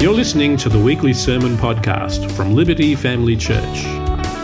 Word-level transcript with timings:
You're 0.00 0.14
listening 0.14 0.56
to 0.56 0.68
the 0.70 0.78
weekly 0.78 1.12
sermon 1.12 1.56
podcast 1.56 2.32
from 2.32 2.54
Liberty 2.54 2.94
Family 2.94 3.36
Church. 3.36 3.82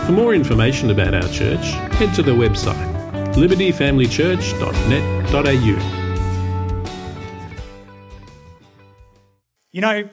For 0.05 0.11
more 0.11 0.35
information 0.35 0.91
about 0.91 1.15
our 1.15 1.27
church, 1.29 1.65
head 1.95 2.13
to 2.13 2.21
the 2.21 2.33
website 2.33 2.75
libertyfamilychurch.net.au. 3.33 6.11
You 9.71 9.81
know, 9.81 10.07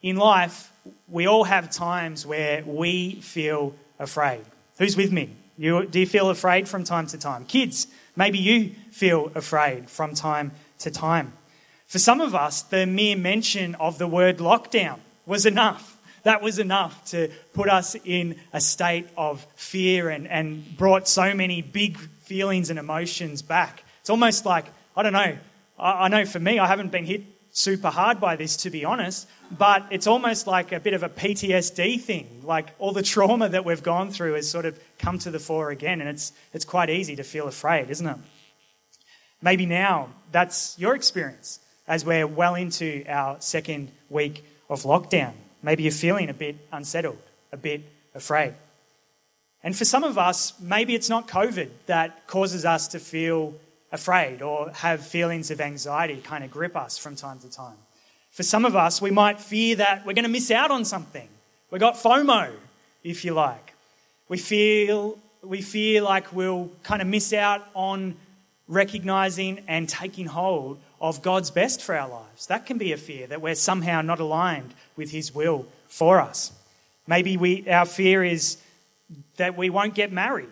in 0.00 0.16
life, 0.16 0.72
we 1.08 1.26
all 1.26 1.42
have 1.42 1.72
times 1.72 2.24
where 2.24 2.62
we 2.64 3.16
feel 3.16 3.74
afraid. 3.98 4.42
Who's 4.78 4.96
with 4.96 5.10
me? 5.10 5.30
You, 5.58 5.86
do 5.86 5.98
you 5.98 6.06
feel 6.06 6.30
afraid 6.30 6.68
from 6.68 6.84
time 6.84 7.08
to 7.08 7.18
time? 7.18 7.46
Kids, 7.46 7.88
maybe 8.14 8.38
you 8.38 8.76
feel 8.92 9.32
afraid 9.34 9.90
from 9.90 10.14
time 10.14 10.52
to 10.78 10.92
time. 10.92 11.32
For 11.94 12.00
some 12.00 12.20
of 12.20 12.34
us, 12.34 12.62
the 12.62 12.86
mere 12.86 13.16
mention 13.16 13.76
of 13.76 13.98
the 13.98 14.08
word 14.08 14.38
lockdown 14.38 14.98
was 15.26 15.46
enough. 15.46 15.96
That 16.24 16.42
was 16.42 16.58
enough 16.58 17.04
to 17.12 17.30
put 17.52 17.68
us 17.68 17.94
in 18.04 18.34
a 18.52 18.60
state 18.60 19.06
of 19.16 19.46
fear 19.54 20.08
and, 20.08 20.26
and 20.26 20.76
brought 20.76 21.06
so 21.06 21.32
many 21.34 21.62
big 21.62 21.96
feelings 22.18 22.68
and 22.68 22.80
emotions 22.80 23.42
back. 23.42 23.84
It's 24.00 24.10
almost 24.10 24.44
like, 24.44 24.64
I 24.96 25.04
don't 25.04 25.12
know, 25.12 25.38
I, 25.78 25.92
I 25.92 26.08
know 26.08 26.24
for 26.24 26.40
me, 26.40 26.58
I 26.58 26.66
haven't 26.66 26.90
been 26.90 27.04
hit 27.04 27.22
super 27.52 27.90
hard 27.90 28.18
by 28.18 28.34
this, 28.34 28.56
to 28.56 28.70
be 28.70 28.84
honest, 28.84 29.28
but 29.56 29.86
it's 29.92 30.08
almost 30.08 30.48
like 30.48 30.72
a 30.72 30.80
bit 30.80 30.94
of 30.94 31.04
a 31.04 31.08
PTSD 31.08 32.00
thing. 32.00 32.40
Like 32.42 32.70
all 32.80 32.90
the 32.90 33.04
trauma 33.04 33.50
that 33.50 33.64
we've 33.64 33.84
gone 33.84 34.10
through 34.10 34.34
has 34.34 34.50
sort 34.50 34.66
of 34.66 34.80
come 34.98 35.20
to 35.20 35.30
the 35.30 35.38
fore 35.38 35.70
again, 35.70 36.00
and 36.00 36.10
it's, 36.10 36.32
it's 36.52 36.64
quite 36.64 36.90
easy 36.90 37.14
to 37.14 37.22
feel 37.22 37.46
afraid, 37.46 37.88
isn't 37.88 38.06
it? 38.08 38.16
Maybe 39.40 39.64
now 39.64 40.08
that's 40.32 40.76
your 40.76 40.96
experience 40.96 41.60
as 41.86 42.04
we're 42.04 42.26
well 42.26 42.54
into 42.54 43.04
our 43.08 43.36
second 43.40 43.90
week 44.08 44.44
of 44.68 44.82
lockdown. 44.82 45.32
Maybe 45.62 45.82
you're 45.82 45.92
feeling 45.92 46.28
a 46.28 46.34
bit 46.34 46.56
unsettled, 46.72 47.22
a 47.52 47.56
bit 47.56 47.82
afraid. 48.14 48.54
And 49.62 49.76
for 49.76 49.84
some 49.84 50.04
of 50.04 50.18
us, 50.18 50.52
maybe 50.60 50.94
it's 50.94 51.08
not 51.08 51.26
COVID 51.26 51.70
that 51.86 52.26
causes 52.26 52.64
us 52.64 52.88
to 52.88 52.98
feel 52.98 53.54
afraid 53.90 54.42
or 54.42 54.70
have 54.70 55.06
feelings 55.06 55.50
of 55.50 55.60
anxiety 55.60 56.20
kind 56.22 56.44
of 56.44 56.50
grip 56.50 56.76
us 56.76 56.98
from 56.98 57.16
time 57.16 57.38
to 57.38 57.50
time. 57.50 57.76
For 58.30 58.42
some 58.42 58.64
of 58.64 58.74
us, 58.76 59.00
we 59.00 59.10
might 59.10 59.40
fear 59.40 59.76
that 59.76 60.04
we're 60.04 60.12
going 60.12 60.24
to 60.24 60.30
miss 60.30 60.50
out 60.50 60.70
on 60.70 60.84
something. 60.84 61.28
We've 61.70 61.80
got 61.80 61.94
FOMO, 61.94 62.52
if 63.02 63.24
you 63.24 63.32
like. 63.32 63.74
We 64.28 64.38
feel, 64.38 65.18
we 65.42 65.62
fear 65.62 66.02
like 66.02 66.32
we'll 66.32 66.70
kind 66.82 67.00
of 67.00 67.08
miss 67.08 67.32
out 67.32 67.66
on 67.74 68.16
recognizing 68.66 69.62
and 69.68 69.88
taking 69.88 70.26
hold 70.26 70.80
of 71.04 71.20
God's 71.20 71.50
best 71.50 71.82
for 71.82 71.94
our 71.94 72.08
lives. 72.08 72.46
That 72.46 72.64
can 72.64 72.78
be 72.78 72.92
a 72.92 72.96
fear 72.96 73.26
that 73.26 73.42
we're 73.42 73.56
somehow 73.56 74.00
not 74.00 74.20
aligned 74.20 74.72
with 74.96 75.10
His 75.10 75.34
will 75.34 75.66
for 75.86 76.18
us. 76.18 76.50
Maybe 77.06 77.36
we, 77.36 77.68
our 77.68 77.84
fear 77.84 78.24
is 78.24 78.56
that 79.36 79.54
we 79.54 79.68
won't 79.68 79.94
get 79.94 80.12
married, 80.12 80.48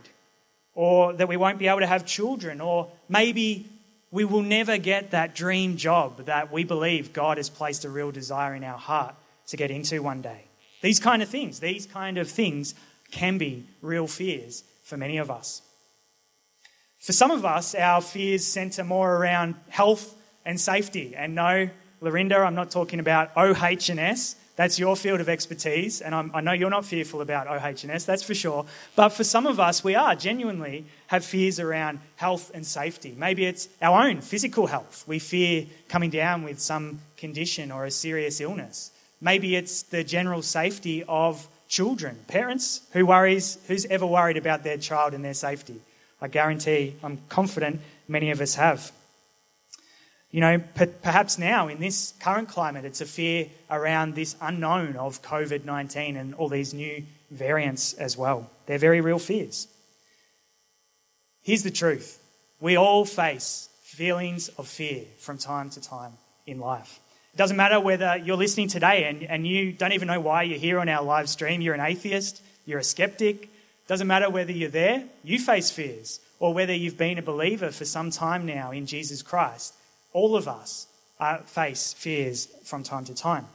or 0.74 1.14
that 1.14 1.26
we 1.26 1.38
won't 1.38 1.58
be 1.58 1.68
able 1.68 1.80
to 1.80 1.86
have 1.86 2.04
children, 2.04 2.60
or 2.60 2.90
maybe 3.08 3.66
we 4.10 4.26
will 4.26 4.42
never 4.42 4.76
get 4.76 5.12
that 5.12 5.34
dream 5.34 5.78
job 5.78 6.26
that 6.26 6.52
we 6.52 6.64
believe 6.64 7.14
God 7.14 7.38
has 7.38 7.48
placed 7.48 7.86
a 7.86 7.88
real 7.88 8.10
desire 8.10 8.54
in 8.54 8.62
our 8.62 8.76
heart 8.76 9.14
to 9.46 9.56
get 9.56 9.70
into 9.70 10.02
one 10.02 10.20
day. 10.20 10.44
These 10.82 11.00
kind 11.00 11.22
of 11.22 11.30
things, 11.30 11.60
these 11.60 11.86
kind 11.86 12.18
of 12.18 12.28
things 12.28 12.74
can 13.10 13.38
be 13.38 13.64
real 13.80 14.06
fears 14.06 14.64
for 14.82 14.98
many 14.98 15.16
of 15.16 15.30
us. 15.30 15.62
For 16.98 17.14
some 17.14 17.30
of 17.30 17.46
us, 17.46 17.74
our 17.74 18.02
fears 18.02 18.44
center 18.46 18.84
more 18.84 19.16
around 19.16 19.54
health 19.70 20.14
and 20.44 20.60
safety. 20.60 21.14
And 21.16 21.34
no, 21.34 21.68
Lorinda, 22.00 22.38
I'm 22.38 22.54
not 22.54 22.70
talking 22.70 23.00
about 23.00 23.30
OH&S. 23.36 24.36
That's 24.54 24.78
your 24.78 24.96
field 24.96 25.20
of 25.20 25.30
expertise, 25.30 26.02
and 26.02 26.14
I'm, 26.14 26.30
i 26.34 26.42
know 26.42 26.52
you're 26.52 26.68
not 26.68 26.84
fearful 26.84 27.22
about 27.22 27.48
OH&S, 27.48 28.04
that's 28.04 28.22
for 28.22 28.34
sure. 28.34 28.66
But 28.94 29.08
for 29.08 29.24
some 29.24 29.46
of 29.46 29.58
us, 29.58 29.82
we 29.82 29.94
are 29.94 30.14
genuinely 30.14 30.84
have 31.06 31.24
fears 31.24 31.58
around 31.58 32.00
health 32.16 32.50
and 32.52 32.66
safety. 32.66 33.14
Maybe 33.16 33.46
it's 33.46 33.68
our 33.80 34.06
own 34.06 34.20
physical 34.20 34.66
health. 34.66 35.04
We 35.06 35.20
fear 35.20 35.66
coming 35.88 36.10
down 36.10 36.42
with 36.42 36.60
some 36.60 37.00
condition 37.16 37.72
or 37.72 37.86
a 37.86 37.90
serious 37.90 38.42
illness. 38.42 38.90
Maybe 39.22 39.56
it's 39.56 39.82
the 39.82 40.04
general 40.04 40.42
safety 40.42 41.02
of 41.08 41.48
children. 41.68 42.18
Parents, 42.28 42.82
who 42.92 43.06
worries? 43.06 43.56
Who's 43.68 43.86
ever 43.86 44.04
worried 44.04 44.36
about 44.36 44.64
their 44.64 44.76
child 44.76 45.14
and 45.14 45.24
their 45.24 45.32
safety? 45.32 45.80
I 46.20 46.28
guarantee, 46.28 46.96
I'm 47.02 47.18
confident 47.30 47.80
many 48.06 48.30
of 48.30 48.42
us 48.42 48.56
have. 48.56 48.92
You 50.32 50.40
know, 50.40 50.62
perhaps 51.02 51.38
now 51.38 51.68
in 51.68 51.78
this 51.78 52.14
current 52.18 52.48
climate, 52.48 52.86
it's 52.86 53.02
a 53.02 53.06
fear 53.06 53.48
around 53.70 54.14
this 54.14 54.34
unknown 54.40 54.96
of 54.96 55.20
COVID 55.20 55.66
19 55.66 56.16
and 56.16 56.34
all 56.34 56.48
these 56.48 56.72
new 56.72 57.04
variants 57.30 57.92
as 57.92 58.16
well. 58.16 58.50
They're 58.64 58.78
very 58.78 59.02
real 59.02 59.18
fears. 59.18 59.68
Here's 61.42 61.62
the 61.62 61.70
truth 61.70 62.18
we 62.60 62.76
all 62.76 63.04
face 63.04 63.68
feelings 63.82 64.48
of 64.48 64.66
fear 64.66 65.04
from 65.18 65.36
time 65.36 65.68
to 65.68 65.82
time 65.82 66.12
in 66.46 66.58
life. 66.58 66.98
It 67.34 67.36
doesn't 67.36 67.56
matter 67.58 67.78
whether 67.78 68.16
you're 68.16 68.36
listening 68.38 68.68
today 68.68 69.04
and, 69.04 69.22
and 69.24 69.46
you 69.46 69.72
don't 69.72 69.92
even 69.92 70.08
know 70.08 70.20
why 70.20 70.44
you're 70.44 70.58
here 70.58 70.80
on 70.80 70.88
our 70.88 71.04
live 71.04 71.28
stream, 71.28 71.60
you're 71.60 71.74
an 71.74 71.80
atheist, 71.80 72.42
you're 72.64 72.78
a 72.78 72.84
skeptic. 72.84 73.44
It 73.44 73.88
doesn't 73.88 74.06
matter 74.06 74.30
whether 74.30 74.52
you're 74.52 74.70
there, 74.70 75.04
you 75.22 75.38
face 75.38 75.70
fears, 75.70 76.20
or 76.38 76.54
whether 76.54 76.72
you've 76.72 76.96
been 76.96 77.18
a 77.18 77.22
believer 77.22 77.70
for 77.70 77.84
some 77.84 78.10
time 78.10 78.46
now 78.46 78.70
in 78.70 78.86
Jesus 78.86 79.20
Christ 79.20 79.74
all 80.12 80.36
of 80.36 80.48
us 80.48 80.86
uh, 81.20 81.38
face 81.38 81.92
fears 81.92 82.48
from 82.64 82.82
time 82.82 83.04
to 83.04 83.14
time. 83.14 83.46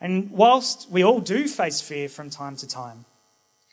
And 0.00 0.30
whilst 0.30 0.90
we 0.90 1.02
all 1.02 1.20
do 1.20 1.48
face 1.48 1.80
fear 1.80 2.08
from 2.08 2.30
time 2.30 2.56
to 2.56 2.68
time, 2.68 3.04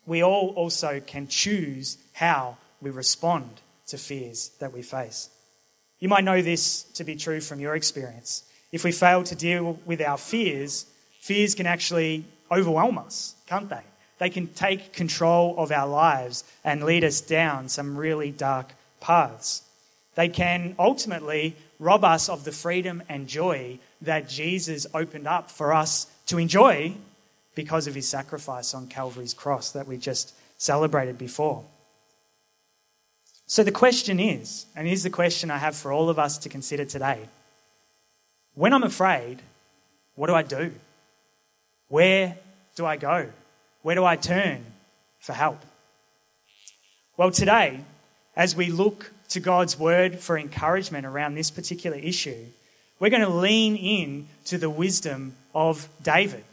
we 0.05 0.23
all 0.23 0.49
also 0.55 0.99
can 0.99 1.27
choose 1.27 1.97
how 2.13 2.57
we 2.81 2.89
respond 2.89 3.61
to 3.87 3.97
fears 3.97 4.49
that 4.59 4.73
we 4.73 4.81
face. 4.81 5.29
You 5.99 6.09
might 6.09 6.23
know 6.23 6.41
this 6.41 6.83
to 6.95 7.03
be 7.03 7.15
true 7.15 7.39
from 7.39 7.59
your 7.59 7.75
experience. 7.75 8.43
If 8.71 8.83
we 8.83 8.91
fail 8.91 9.23
to 9.23 9.35
deal 9.35 9.79
with 9.85 10.01
our 10.01 10.17
fears, 10.17 10.85
fears 11.21 11.55
can 11.55 11.65
actually 11.65 12.25
overwhelm 12.51 12.97
us, 12.97 13.35
can't 13.47 13.69
they? 13.69 13.83
They 14.19 14.29
can 14.29 14.47
take 14.47 14.93
control 14.93 15.55
of 15.57 15.71
our 15.71 15.87
lives 15.87 16.43
and 16.63 16.83
lead 16.83 17.03
us 17.03 17.21
down 17.21 17.69
some 17.69 17.97
really 17.97 18.31
dark 18.31 18.73
paths. 18.99 19.63
They 20.15 20.29
can 20.29 20.75
ultimately 20.77 21.55
rob 21.79 22.03
us 22.03 22.29
of 22.29 22.43
the 22.43 22.51
freedom 22.51 23.03
and 23.09 23.27
joy 23.27 23.79
that 24.01 24.29
Jesus 24.29 24.85
opened 24.93 25.27
up 25.27 25.49
for 25.49 25.73
us 25.73 26.07
to 26.27 26.37
enjoy 26.37 26.95
because 27.55 27.87
of 27.87 27.95
his 27.95 28.07
sacrifice 28.07 28.73
on 28.73 28.87
Calvary's 28.87 29.33
cross 29.33 29.71
that 29.71 29.87
we 29.87 29.97
just 29.97 30.33
celebrated 30.57 31.17
before. 31.17 31.63
So 33.45 33.63
the 33.63 33.71
question 33.71 34.19
is, 34.19 34.65
and 34.75 34.87
here's 34.87 35.03
the 35.03 35.09
question 35.09 35.51
I 35.51 35.57
have 35.57 35.75
for 35.75 35.91
all 35.91 36.09
of 36.09 36.17
us 36.17 36.37
to 36.39 36.49
consider 36.49 36.85
today 36.85 37.27
when 38.55 38.71
I'm 38.73 38.83
afraid, 38.83 39.41
what 40.15 40.27
do 40.27 40.35
I 40.35 40.43
do? 40.43 40.71
Where 41.87 42.37
do 42.75 42.85
I 42.85 42.97
go? 42.97 43.29
Where 43.81 43.95
do 43.95 44.05
I 44.05 44.15
turn 44.15 44.63
for 45.19 45.33
help? 45.33 45.59
Well, 47.17 47.31
today, 47.31 47.81
as 48.35 48.55
we 48.55 48.69
look 48.69 49.11
to 49.33 49.39
God's 49.39 49.77
word 49.77 50.19
for 50.19 50.37
encouragement 50.37 51.05
around 51.05 51.33
this 51.35 51.49
particular 51.51 51.97
issue, 51.97 52.45
we're 52.99 53.09
going 53.09 53.21
to 53.21 53.29
lean 53.29 53.75
in 53.75 54.27
to 54.45 54.57
the 54.57 54.69
wisdom 54.69 55.35
of 55.53 55.89
David. 56.01 56.43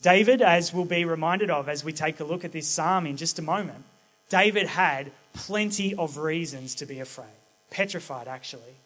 David, 0.00 0.42
as 0.42 0.72
we'll 0.72 0.84
be 0.84 1.04
reminded 1.04 1.50
of 1.50 1.68
as 1.68 1.84
we 1.84 1.92
take 1.92 2.20
a 2.20 2.24
look 2.24 2.44
at 2.44 2.52
this 2.52 2.68
psalm 2.68 3.06
in 3.06 3.16
just 3.16 3.38
a 3.38 3.42
moment, 3.42 3.84
David 4.28 4.66
had 4.68 5.10
plenty 5.32 5.94
of 5.94 6.18
reasons 6.18 6.76
to 6.76 6.86
be 6.86 7.00
afraid, 7.00 7.26
petrified 7.70 8.28
actually. 8.28 8.76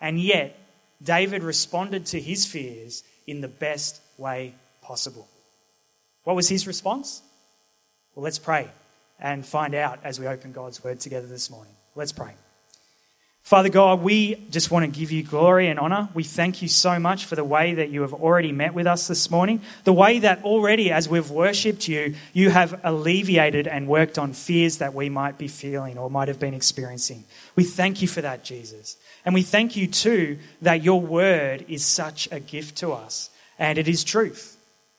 And 0.00 0.20
yet, 0.20 0.56
David 1.02 1.42
responded 1.42 2.06
to 2.06 2.20
his 2.20 2.46
fears 2.46 3.02
in 3.26 3.40
the 3.40 3.48
best 3.48 4.00
way 4.16 4.54
possible. 4.82 5.26
What 6.22 6.36
was 6.36 6.48
his 6.48 6.66
response? 6.66 7.20
Well, 8.14 8.22
let's 8.22 8.38
pray 8.38 8.68
and 9.18 9.44
find 9.44 9.74
out 9.74 9.98
as 10.04 10.20
we 10.20 10.28
open 10.28 10.52
God's 10.52 10.82
word 10.84 11.00
together 11.00 11.26
this 11.26 11.50
morning. 11.50 11.72
Let's 11.98 12.12
pray. 12.12 12.30
Father 13.42 13.70
God, 13.70 14.02
we 14.02 14.36
just 14.50 14.70
want 14.70 14.84
to 14.84 15.00
give 15.00 15.10
you 15.10 15.24
glory 15.24 15.66
and 15.66 15.80
honor. 15.80 16.08
We 16.14 16.22
thank 16.22 16.62
you 16.62 16.68
so 16.68 17.00
much 17.00 17.24
for 17.24 17.34
the 17.34 17.42
way 17.42 17.74
that 17.74 17.88
you 17.88 18.02
have 18.02 18.14
already 18.14 18.52
met 18.52 18.72
with 18.72 18.86
us 18.86 19.08
this 19.08 19.32
morning. 19.32 19.62
The 19.82 19.92
way 19.92 20.20
that 20.20 20.44
already, 20.44 20.92
as 20.92 21.08
we've 21.08 21.28
worshipped 21.28 21.88
you, 21.88 22.14
you 22.32 22.50
have 22.50 22.78
alleviated 22.84 23.66
and 23.66 23.88
worked 23.88 24.16
on 24.16 24.32
fears 24.32 24.78
that 24.78 24.94
we 24.94 25.08
might 25.08 25.38
be 25.38 25.48
feeling 25.48 25.98
or 25.98 26.08
might 26.08 26.28
have 26.28 26.38
been 26.38 26.54
experiencing. 26.54 27.24
We 27.56 27.64
thank 27.64 28.00
you 28.00 28.06
for 28.06 28.20
that, 28.20 28.44
Jesus. 28.44 28.96
And 29.24 29.34
we 29.34 29.42
thank 29.42 29.74
you 29.74 29.88
too 29.88 30.38
that 30.62 30.84
your 30.84 31.00
word 31.00 31.64
is 31.66 31.84
such 31.84 32.28
a 32.30 32.38
gift 32.38 32.76
to 32.76 32.92
us. 32.92 33.28
And 33.58 33.76
it 33.76 33.88
is 33.88 34.04
truth. 34.04 34.56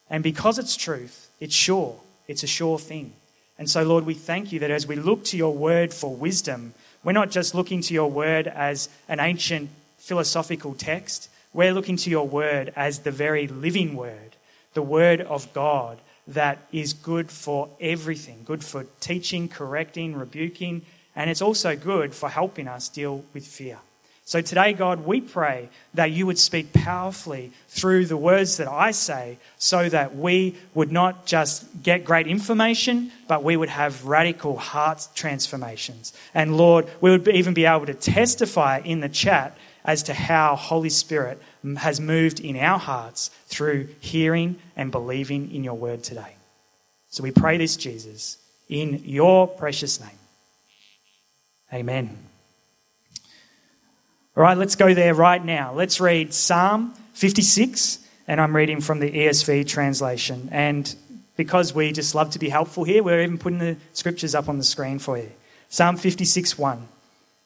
And 0.10 0.22
because 0.22 0.60
it's 0.60 0.75
truth, 0.75 1.30
it's 1.40 1.56
sure. 1.56 1.98
It's 2.28 2.44
a 2.44 2.48
sure 2.48 2.78
thing. 2.78 3.13
And 3.60 3.69
so, 3.69 3.84
Lord, 3.84 4.06
we 4.06 4.13
thank 4.13 4.54
you 4.54 4.60
that 4.60 4.72
as 4.72 4.88
we 4.88 4.95
look 4.95 5.25
to 5.25 5.38
your 5.38 5.54
word 5.54 5.94
for 5.94 6.16
wisdom, 6.16 6.74
we're 7.04 7.12
not 7.12 7.31
just 7.31 7.56
looking 7.56 7.81
to 7.81 7.94
your 7.94 8.10
word 8.10 8.48
as 8.48 8.90
an 9.07 9.19
ancient 9.19 9.69
philosophical 9.98 10.74
text, 10.74 11.30
we're 11.54 11.74
looking 11.74 11.98
to 11.98 12.10
your 12.10 12.28
word 12.28 12.72
as 12.75 13.00
the 13.00 13.12
very 13.12 13.48
living 13.48 13.96
word, 13.96 14.36
the 14.74 14.81
word 14.81 15.22
of 15.22 15.51
God 15.54 16.00
that 16.28 16.60
is 16.72 16.94
good 16.94 17.31
for 17.31 17.69
everything 17.81 18.44
good 18.46 18.63
for 18.63 18.86
teaching, 19.00 19.48
correcting, 19.48 20.16
rebuking, 20.16 20.84
and 21.16 21.30
it's 21.30 21.42
also 21.42 21.75
good 21.75 22.13
for 22.13 22.30
helping 22.30 22.68
us 22.68 22.88
deal 22.88 23.24
with 23.34 23.45
fear. 23.45 23.80
So 24.30 24.42
today, 24.42 24.74
God, 24.74 25.08
we 25.08 25.22
pray 25.22 25.70
that 25.96 26.12
you 26.12 26.28
would 26.28 26.38
speak 26.38 26.72
powerfully 26.72 27.52
through 27.68 28.06
the 28.06 28.16
words 28.16 28.58
that 28.58 28.68
I 28.68 28.92
say 28.92 29.40
so 29.58 29.90
that 29.90 30.16
we 30.16 30.56
would 30.76 30.92
not 30.92 31.26
just 31.26 31.66
get 31.81 32.06
great 32.06 32.28
information, 32.28 33.12
but 33.28 33.44
we 33.44 33.58
would 33.58 33.70
have 33.70 34.06
radical 34.06 34.56
heart 34.56 35.08
transformations. 35.16 36.14
And 36.36 36.58
Lord, 36.58 36.88
we 37.02 37.10
would 37.10 37.28
even 37.28 37.56
be 37.56 37.66
able 37.66 37.88
to 37.88 37.96
testify 37.96 38.81
in 38.86 39.00
the 39.00 39.10
chat 39.10 39.58
as 39.84 40.04
to 40.04 40.14
how 40.14 40.56
Holy 40.56 40.92
Spirit 40.92 41.42
has 41.78 42.00
moved 42.00 42.40
in 42.40 42.56
our 42.56 42.78
hearts 42.78 43.31
through 43.48 43.88
hearing 44.00 44.58
and 44.76 44.92
believing 44.92 45.52
in 45.52 45.64
your 45.64 45.74
word 45.74 46.04
today. 46.04 46.36
So 47.10 47.24
we 47.24 47.31
pray 47.31 47.58
this, 47.58 47.76
Jesus, 47.76 48.38
in 48.68 49.02
your 49.06 49.48
precious 49.48 50.00
name. 50.00 50.20
Amen. 51.74 52.16
All 54.39 54.45
right, 54.45 54.57
let's 54.57 54.77
go 54.77 54.94
there 54.94 55.13
right 55.13 55.44
now. 55.44 55.74
Let's 55.74 56.00
read 56.00 56.33
Psalm 56.33 56.94
56, 57.12 58.00
and 58.25 58.39
I'm 58.39 58.56
reading 58.56 58.80
from 58.80 59.01
the 59.01 59.12
ESV 59.12 59.68
translation. 59.68 60.47
And 60.53 60.95
because 61.36 61.74
we 61.74 61.91
just 61.91 62.15
love 62.15 62.30
to 62.30 62.39
be 62.39 62.47
helpful 62.47 62.86
here, 62.86 63.03
we're 63.03 63.21
even 63.21 63.38
putting 63.38 63.59
the 63.59 63.75
scriptures 63.91 64.33
up 64.36 64.47
on 64.47 64.57
the 64.57 64.63
screen 64.63 64.97
for 64.97 65.18
you. 65.18 65.30
Psalm 65.68 65.97
56 65.97 66.57
1. 66.57 66.88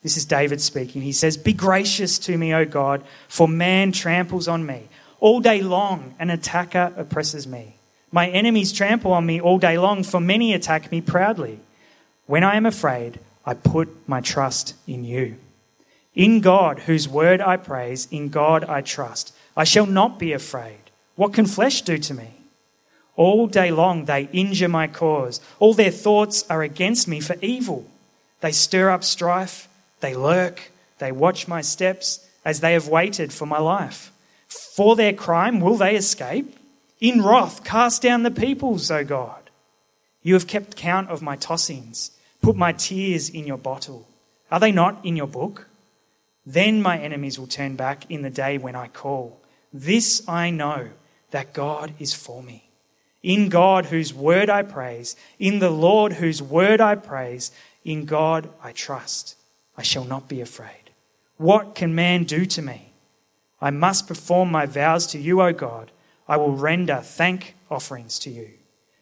This 0.04 0.18
is 0.18 0.26
David 0.26 0.62
speaking. 0.62 1.02
He 1.02 1.14
says, 1.14 1.36
Be 1.36 1.52
gracious 1.52 2.20
to 2.20 2.38
me, 2.38 2.54
O 2.54 2.64
God, 2.64 3.04
for 3.28 3.48
man 3.48 3.92
tramples 3.92 4.48
on 4.48 4.64
me. 4.64 4.88
All 5.20 5.40
day 5.40 5.64
long, 5.64 6.14
an 6.20 6.30
attacker 6.30 6.94
oppresses 6.96 7.48
me. 7.48 7.76
My 8.12 8.30
enemies 8.30 8.72
trample 8.72 9.14
on 9.14 9.26
me 9.26 9.42
all 9.42 9.58
day 9.58 9.80
long, 9.80 10.04
for 10.04 10.20
many 10.20 10.54
attack 10.54 10.92
me 10.92 11.02
proudly. 11.02 11.60
When 12.28 12.44
I 12.44 12.56
am 12.56 12.68
afraid, 12.68 13.20
I 13.48 13.56
put 13.56 13.90
my 14.08 14.22
trust 14.22 14.76
in 14.86 15.04
you. 15.04 15.38
In 16.16 16.42
God, 16.42 16.80
whose 16.80 17.08
word 17.08 17.42
I 17.42 17.58
praise, 17.58 18.08
in 18.12 18.30
God 18.30 18.64
I 18.66 18.82
trust. 18.82 19.34
I 19.58 19.64
shall 19.64 19.86
not 19.86 20.20
be 20.20 20.32
afraid. 20.34 20.92
What 21.16 21.34
can 21.34 21.46
flesh 21.46 21.82
do 21.82 21.98
to 21.98 22.14
me? 22.14 22.30
All 23.16 23.48
day 23.48 23.72
long 23.72 24.06
they 24.06 24.30
injure 24.32 24.68
my 24.68 24.88
cause. 24.88 25.40
All 25.60 25.74
their 25.74 25.92
thoughts 25.92 26.44
are 26.50 26.64
against 26.64 27.08
me 27.08 27.20
for 27.20 27.36
evil. 27.42 27.86
They 28.42 28.52
stir 28.52 28.90
up 28.90 29.04
strife. 29.04 29.68
They 30.00 30.16
lurk. 30.16 30.72
They 31.00 31.12
watch 31.12 31.48
my 31.48 31.62
steps 31.62 32.28
as 32.46 32.60
they 32.60 32.74
have 32.74 32.88
waited 32.88 33.32
for 33.32 33.46
my 33.46 33.60
life. 33.60 34.12
For 34.48 34.96
their 34.96 35.14
crime, 35.14 35.60
will 35.60 35.78
they 35.78 35.96
escape? 35.96 36.58
In 37.00 37.22
wrath, 37.22 37.64
cast 37.64 38.02
down 38.02 38.24
the 38.24 38.32
peoples, 38.32 38.90
O 38.90 39.04
God. 39.04 39.50
You 40.22 40.36
have 40.36 40.48
kept 40.48 40.76
count 40.76 41.10
of 41.10 41.22
my 41.22 41.38
tossings. 41.38 42.12
Put 42.42 42.56
my 42.56 42.72
tears 42.72 43.30
in 43.30 43.46
your 43.46 43.58
bottle. 43.58 44.08
Are 44.52 44.60
they 44.60 44.72
not 44.72 45.04
in 45.04 45.16
your 45.16 45.28
book? 45.28 45.68
Then 46.46 46.82
my 46.82 47.00
enemies 47.00 47.40
will 47.40 47.48
turn 47.48 47.76
back 47.76 48.10
in 48.10 48.22
the 48.22 48.30
day 48.30 48.58
when 48.58 48.76
I 48.76 48.88
call. 48.88 49.42
This 49.72 50.28
I 50.28 50.50
know 50.50 50.90
that 51.32 51.54
God 51.54 51.94
is 52.00 52.14
for 52.14 52.44
me. 52.44 52.70
In 53.22 53.48
God, 53.48 53.86
whose 53.86 54.14
word 54.14 54.50
I 54.50 54.64
praise, 54.64 55.16
in 55.40 55.60
the 55.60 55.70
Lord, 55.70 56.14
whose 56.14 56.42
word 56.42 56.82
I 56.82 56.96
praise, 56.96 57.52
in 57.86 58.06
God 58.06 58.50
I 58.62 58.74
trust. 58.74 59.38
I 59.78 59.82
shall 59.82 60.04
not 60.04 60.28
be 60.28 60.42
afraid. 60.42 60.92
What 61.38 61.74
can 61.76 61.96
man 61.96 62.26
do 62.26 62.46
to 62.46 62.62
me? 62.62 62.94
I 63.62 63.70
must 63.70 64.08
perform 64.08 64.52
my 64.52 64.66
vows 64.66 65.08
to 65.08 65.20
you, 65.20 65.42
O 65.42 65.54
God. 65.54 65.92
I 66.28 66.36
will 66.38 66.56
render 66.56 66.98
thank 66.98 67.56
offerings 67.72 68.20
to 68.20 68.30
you. 68.30 68.50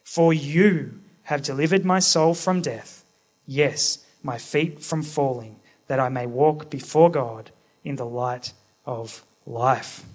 For 0.03 0.33
you 0.33 0.99
have 1.23 1.41
delivered 1.41 1.83
my 1.83 1.99
soul 1.99 2.35
from 2.35 2.61
death, 2.61 3.03
yes, 3.47 4.05
my 4.21 4.37
feet 4.37 4.83
from 4.83 5.01
falling 5.01 5.60
that 5.91 5.99
I 5.99 6.07
may 6.07 6.25
walk 6.25 6.69
before 6.69 7.11
God 7.11 7.51
in 7.83 7.97
the 7.97 8.05
light 8.05 8.53
of 8.85 9.25
life. 9.45 10.05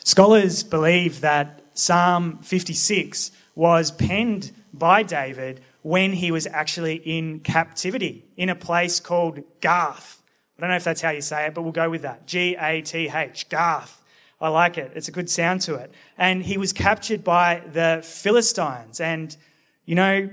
Scholars 0.00 0.62
believe 0.62 1.22
that 1.22 1.62
Psalm 1.72 2.40
56 2.42 3.30
was 3.54 3.90
penned 3.90 4.52
by 4.74 5.02
David 5.02 5.62
when 5.80 6.12
he 6.12 6.30
was 6.30 6.46
actually 6.46 6.96
in 6.96 7.40
captivity 7.40 8.26
in 8.36 8.50
a 8.50 8.54
place 8.54 9.00
called 9.00 9.40
Gath. 9.62 10.22
I 10.58 10.60
don't 10.60 10.68
know 10.68 10.76
if 10.76 10.84
that's 10.84 11.00
how 11.00 11.08
you 11.08 11.22
say 11.22 11.46
it, 11.46 11.54
but 11.54 11.62
we'll 11.62 11.72
go 11.72 11.88
with 11.88 12.02
that. 12.02 12.26
G 12.26 12.56
A 12.60 12.82
T 12.82 13.08
H, 13.08 13.48
Gath. 13.48 14.04
I 14.38 14.48
like 14.48 14.76
it. 14.76 14.92
It's 14.94 15.08
a 15.08 15.12
good 15.12 15.30
sound 15.30 15.62
to 15.62 15.76
it. 15.76 15.90
And 16.18 16.42
he 16.42 16.58
was 16.58 16.74
captured 16.74 17.24
by 17.24 17.62
the 17.72 18.02
Philistines. 18.04 19.00
And, 19.00 19.34
you 19.86 19.94
know, 19.94 20.28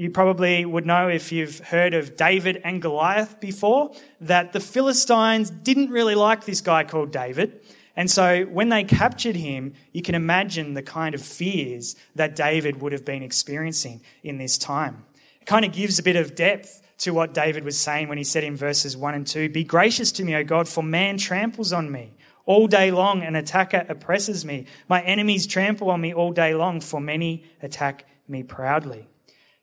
you 0.00 0.08
probably 0.08 0.64
would 0.64 0.86
know 0.86 1.08
if 1.08 1.30
you've 1.30 1.58
heard 1.58 1.92
of 1.92 2.16
David 2.16 2.62
and 2.64 2.80
Goliath 2.80 3.38
before, 3.38 3.92
that 4.22 4.54
the 4.54 4.58
Philistines 4.58 5.50
didn't 5.50 5.90
really 5.90 6.14
like 6.14 6.46
this 6.46 6.62
guy 6.62 6.84
called 6.84 7.12
David. 7.12 7.60
And 7.94 8.10
so 8.10 8.44
when 8.44 8.70
they 8.70 8.82
captured 8.82 9.36
him, 9.36 9.74
you 9.92 10.00
can 10.00 10.14
imagine 10.14 10.72
the 10.72 10.82
kind 10.82 11.14
of 11.14 11.20
fears 11.20 11.96
that 12.14 12.34
David 12.34 12.80
would 12.80 12.92
have 12.92 13.04
been 13.04 13.22
experiencing 13.22 14.00
in 14.22 14.38
this 14.38 14.56
time. 14.56 15.04
It 15.42 15.44
kind 15.44 15.66
of 15.66 15.72
gives 15.72 15.98
a 15.98 16.02
bit 16.02 16.16
of 16.16 16.34
depth 16.34 16.80
to 17.00 17.10
what 17.10 17.34
David 17.34 17.62
was 17.62 17.76
saying 17.76 18.08
when 18.08 18.16
he 18.16 18.24
said 18.24 18.42
in 18.42 18.56
verses 18.56 18.96
1 18.96 19.14
and 19.14 19.26
2 19.26 19.50
Be 19.50 19.64
gracious 19.64 20.12
to 20.12 20.24
me, 20.24 20.34
O 20.34 20.42
God, 20.42 20.66
for 20.66 20.82
man 20.82 21.18
tramples 21.18 21.74
on 21.74 21.92
me. 21.92 22.14
All 22.46 22.66
day 22.66 22.90
long, 22.90 23.22
an 23.22 23.36
attacker 23.36 23.84
oppresses 23.86 24.46
me. 24.46 24.64
My 24.88 25.02
enemies 25.02 25.46
trample 25.46 25.90
on 25.90 26.00
me 26.00 26.14
all 26.14 26.32
day 26.32 26.54
long, 26.54 26.80
for 26.80 27.02
many 27.02 27.44
attack 27.60 28.06
me 28.26 28.42
proudly. 28.42 29.06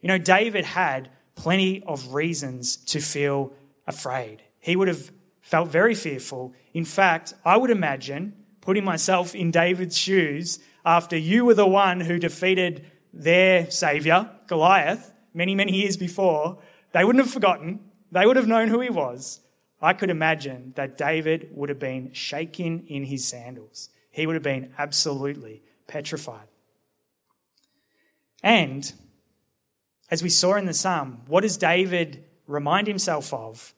You 0.01 0.07
know, 0.07 0.17
David 0.17 0.65
had 0.65 1.09
plenty 1.35 1.83
of 1.83 2.13
reasons 2.13 2.77
to 2.77 2.99
feel 2.99 3.53
afraid. 3.85 4.43
He 4.59 4.75
would 4.75 4.87
have 4.87 5.11
felt 5.41 5.69
very 5.69 5.95
fearful. 5.95 6.53
In 6.73 6.85
fact, 6.85 7.33
I 7.45 7.57
would 7.57 7.69
imagine, 7.69 8.33
putting 8.61 8.83
myself 8.83 9.33
in 9.33 9.51
David's 9.51 9.97
shoes, 9.97 10.59
after 10.85 11.17
you 11.17 11.45
were 11.45 11.53
the 11.53 11.67
one 11.67 12.01
who 12.01 12.19
defeated 12.19 12.85
their 13.13 13.69
savior, 13.71 14.29
Goliath, 14.47 15.13
many, 15.33 15.55
many 15.55 15.73
years 15.73 15.97
before, 15.97 16.59
they 16.91 17.03
wouldn't 17.03 17.23
have 17.23 17.33
forgotten. 17.33 17.79
They 18.11 18.25
would 18.25 18.35
have 18.35 18.47
known 18.47 18.67
who 18.67 18.79
he 18.79 18.89
was. 18.89 19.41
I 19.81 19.93
could 19.93 20.09
imagine 20.09 20.73
that 20.75 20.97
David 20.97 21.49
would 21.53 21.69
have 21.69 21.79
been 21.79 22.11
shaking 22.13 22.87
in 22.87 23.03
his 23.03 23.27
sandals. 23.27 23.89
He 24.09 24.25
would 24.25 24.35
have 24.35 24.43
been 24.43 24.73
absolutely 24.77 25.61
petrified. 25.87 26.47
And 28.41 28.91
as 30.09 30.23
we 30.23 30.29
saw 30.29 30.55
in 30.55 30.65
the 30.65 30.73
psalm, 30.73 31.21
what 31.27 31.41
does 31.41 31.57
David 31.57 32.23
remind 32.47 32.87
himself 32.87 33.33
of 33.33 33.73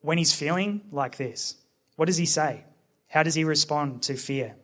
when 0.00 0.18
he's 0.18 0.32
feeling 0.32 0.82
like 0.90 1.16
this? 1.16 1.56
What 1.96 2.06
does 2.06 2.16
he 2.16 2.26
say? 2.26 2.64
How 3.08 3.22
does 3.22 3.34
he 3.34 3.44
respond 3.44 4.02
to 4.04 4.16
fear? 4.16 4.56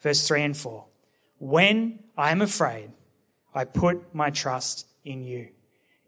Verse 0.00 0.26
3 0.26 0.42
and 0.42 0.56
4. 0.56 0.84
When 1.38 2.00
I 2.16 2.30
am 2.30 2.42
afraid, 2.42 2.92
I 3.54 3.64
put 3.64 4.14
my 4.14 4.30
trust 4.30 4.86
in 5.04 5.24
you. 5.24 5.48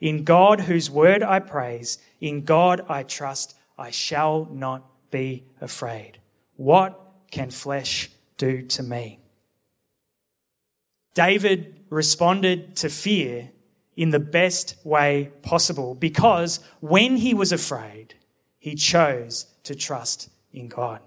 In 0.01 0.25
God, 0.25 0.61
whose 0.61 0.91
word 0.91 1.23
I 1.23 1.41
praise, 1.41 1.99
in 2.21 2.45
God 2.45 2.85
I 2.89 3.03
trust, 3.03 3.57
I 3.77 3.91
shall 3.91 4.47
not 4.51 4.85
be 5.11 5.45
afraid. 5.61 6.21
What 6.57 7.01
can 7.31 7.51
flesh 7.51 8.11
do 8.37 8.63
to 8.63 8.83
me? 8.83 9.21
David 11.15 11.81
responded 11.91 12.77
to 12.77 12.89
fear 12.89 13.51
in 13.99 14.11
the 14.11 14.21
best 14.21 14.77
way 14.85 15.29
possible 15.43 15.93
because 15.97 16.61
when 16.79 17.17
he 17.17 17.35
was 17.35 17.51
afraid, 17.51 18.15
he 18.61 18.77
chose 18.77 19.47
to 19.65 19.75
trust 19.75 20.31
in 20.53 20.69
God. 20.69 21.01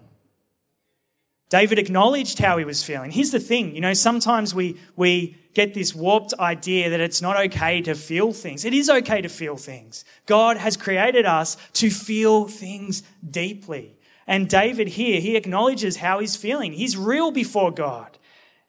David 1.47 1.79
acknowledged 1.79 2.39
how 2.39 2.57
he 2.57 2.65
was 2.65 2.83
feeling. 2.83 3.09
Here's 3.09 3.31
the 3.31 3.39
thing, 3.39 3.73
you 3.75 3.79
know, 3.79 3.93
sometimes 3.93 4.53
we, 4.53 4.77
we 4.97 5.37
get 5.53 5.73
this 5.73 5.95
warped 5.95 6.33
idea 6.37 6.89
that 6.89 6.99
it's 6.99 7.21
not 7.21 7.37
okay 7.45 7.81
to 7.81 7.95
feel 7.95 8.33
things. 8.33 8.65
It 8.65 8.73
is 8.73 8.89
okay 8.89 9.21
to 9.21 9.29
feel 9.29 9.55
things. 9.55 10.03
God 10.25 10.57
has 10.57 10.75
created 10.75 11.25
us 11.25 11.55
to 11.73 11.89
feel 11.89 12.49
things 12.49 13.03
deeply. 13.29 13.95
And 14.27 14.49
David 14.49 14.89
here, 14.89 15.21
he 15.21 15.37
acknowledges 15.37 15.95
how 15.95 16.19
he's 16.19 16.35
feeling. 16.35 16.73
He's 16.73 16.97
real 16.97 17.31
before 17.31 17.71
God 17.71 18.17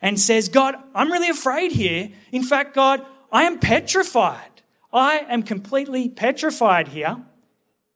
and 0.01 0.19
says, 0.19 0.49
God, 0.49 0.77
I'm 0.95 1.11
really 1.11 1.29
afraid 1.29 1.73
here. 1.73 2.11
In 2.31 2.43
fact, 2.45 2.75
God, 2.75 3.05
I 3.33 3.45
am 3.45 3.59
petrified. 3.59 4.63
I 4.93 5.25
am 5.29 5.43
completely 5.43 6.09
petrified 6.09 6.89
here. 6.89 7.17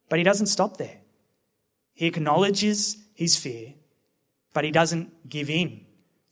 But 0.09 0.19
he 0.19 0.25
doesn't 0.25 0.47
stop 0.47 0.78
there. 0.78 0.99
He 1.93 2.07
acknowledges 2.07 2.97
his 3.14 3.37
fear, 3.37 3.75
but 4.52 4.64
he 4.64 4.71
doesn't 4.71 5.28
give 5.28 5.50
in 5.50 5.83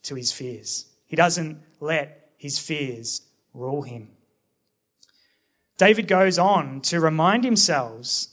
to 0.02 0.14
his 0.14 0.32
fears. 0.32 0.87
He 1.06 1.16
doesn't 1.16 1.61
let 1.80 2.30
his 2.37 2.58
fears 2.58 3.23
rule 3.52 3.82
him. 3.82 4.11
David 5.76 6.06
goes 6.06 6.38
on 6.38 6.80
to 6.82 7.00
remind 7.00 7.44
himself 7.44 8.26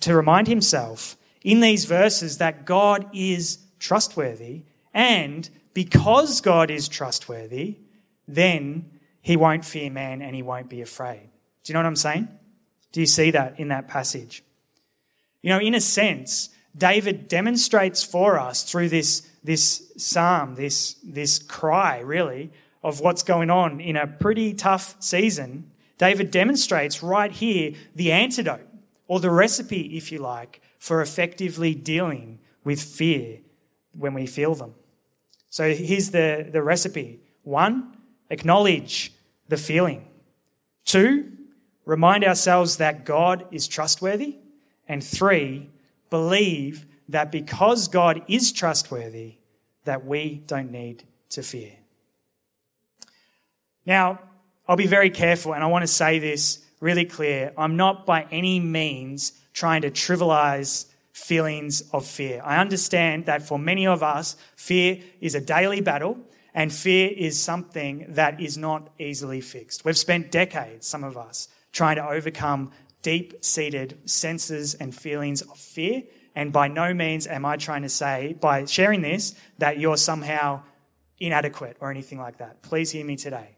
to 0.00 0.14
remind 0.14 0.48
himself 0.48 1.16
in 1.42 1.60
these 1.60 1.84
verses 1.84 2.38
that 2.38 2.64
God 2.64 3.08
is 3.14 3.58
trustworthy, 3.78 4.64
and 4.92 5.48
because 5.72 6.40
God 6.40 6.70
is 6.70 6.88
trustworthy, 6.88 7.78
then 8.26 8.90
he 9.20 9.36
won't 9.36 9.64
fear 9.64 9.90
man 9.90 10.22
and 10.22 10.34
he 10.34 10.42
won't 10.42 10.68
be 10.68 10.80
afraid. 10.80 11.28
Do 11.64 11.70
you 11.70 11.74
know 11.74 11.80
what 11.80 11.86
I'm 11.86 11.96
saying? 11.96 12.28
Do 12.92 13.00
you 13.00 13.06
see 13.06 13.30
that 13.32 13.58
in 13.60 13.68
that 13.68 13.88
passage? 13.88 14.42
You 15.42 15.50
know, 15.50 15.60
in 15.60 15.74
a 15.74 15.80
sense, 15.80 16.50
David 16.76 17.28
demonstrates 17.28 18.02
for 18.02 18.38
us 18.38 18.62
through 18.62 18.88
this, 18.88 19.28
this 19.42 19.92
psalm, 19.96 20.54
this, 20.54 20.94
this 21.04 21.38
cry, 21.38 21.98
really, 22.00 22.50
of 22.82 23.00
what's 23.00 23.22
going 23.22 23.50
on 23.50 23.80
in 23.80 23.96
a 23.96 24.06
pretty 24.06 24.54
tough 24.54 24.96
season. 25.00 25.70
David 25.98 26.30
demonstrates 26.30 27.02
right 27.02 27.32
here 27.32 27.72
the 27.94 28.12
antidote, 28.12 28.66
or 29.08 29.20
the 29.20 29.30
recipe, 29.30 29.96
if 29.96 30.12
you 30.12 30.18
like, 30.18 30.60
for 30.78 31.02
effectively 31.02 31.74
dealing 31.74 32.38
with 32.62 32.80
fear 32.80 33.38
when 33.92 34.14
we 34.14 34.26
feel 34.26 34.54
them. 34.54 34.74
So 35.50 35.72
here's 35.72 36.10
the, 36.10 36.48
the 36.50 36.62
recipe 36.62 37.20
one, 37.42 37.96
acknowledge 38.30 39.12
the 39.48 39.56
feeling. 39.56 40.06
Two, 40.84 41.32
remind 41.84 42.24
ourselves 42.24 42.76
that 42.76 43.04
God 43.04 43.46
is 43.50 43.68
trustworthy. 43.68 44.36
And 44.88 45.04
three, 45.04 45.68
believe 46.10 46.86
that 47.08 47.30
because 47.30 47.88
God 47.88 48.22
is 48.28 48.52
trustworthy, 48.52 49.36
that 49.84 50.04
we 50.04 50.42
don't 50.46 50.70
need 50.70 51.04
to 51.30 51.42
fear. 51.42 51.72
Now, 53.86 54.20
I'll 54.66 54.76
be 54.76 54.86
very 54.86 55.10
careful, 55.10 55.54
and 55.54 55.64
I 55.64 55.66
want 55.66 55.82
to 55.82 55.86
say 55.86 56.18
this 56.18 56.62
really 56.80 57.06
clear. 57.06 57.52
I'm 57.56 57.76
not 57.76 58.04
by 58.04 58.26
any 58.30 58.60
means 58.60 59.32
trying 59.52 59.82
to 59.82 59.90
trivialize 59.90 60.86
feelings 61.12 61.82
of 61.92 62.06
fear. 62.06 62.40
I 62.44 62.58
understand 62.58 63.26
that 63.26 63.42
for 63.42 63.58
many 63.58 63.86
of 63.86 64.02
us, 64.02 64.36
fear 64.56 65.00
is 65.20 65.34
a 65.34 65.40
daily 65.40 65.80
battle, 65.80 66.18
and 66.58 66.72
fear 66.72 67.08
is 67.16 67.40
something 67.40 68.04
that 68.08 68.40
is 68.40 68.58
not 68.58 68.90
easily 68.98 69.40
fixed. 69.40 69.84
We've 69.84 69.96
spent 69.96 70.32
decades, 70.32 70.88
some 70.88 71.04
of 71.04 71.16
us, 71.16 71.46
trying 71.70 71.94
to 71.96 72.08
overcome 72.08 72.72
deep 73.00 73.44
seated 73.44 73.96
senses 74.06 74.74
and 74.74 74.92
feelings 74.92 75.40
of 75.40 75.56
fear. 75.56 76.02
And 76.34 76.52
by 76.52 76.66
no 76.66 76.92
means 76.92 77.28
am 77.28 77.44
I 77.44 77.58
trying 77.58 77.82
to 77.82 77.88
say, 77.88 78.36
by 78.40 78.64
sharing 78.64 79.02
this, 79.02 79.36
that 79.58 79.78
you're 79.78 79.96
somehow 79.96 80.62
inadequate 81.20 81.76
or 81.78 81.92
anything 81.92 82.18
like 82.18 82.38
that. 82.38 82.60
Please 82.62 82.90
hear 82.90 83.04
me 83.04 83.14
today. 83.14 83.50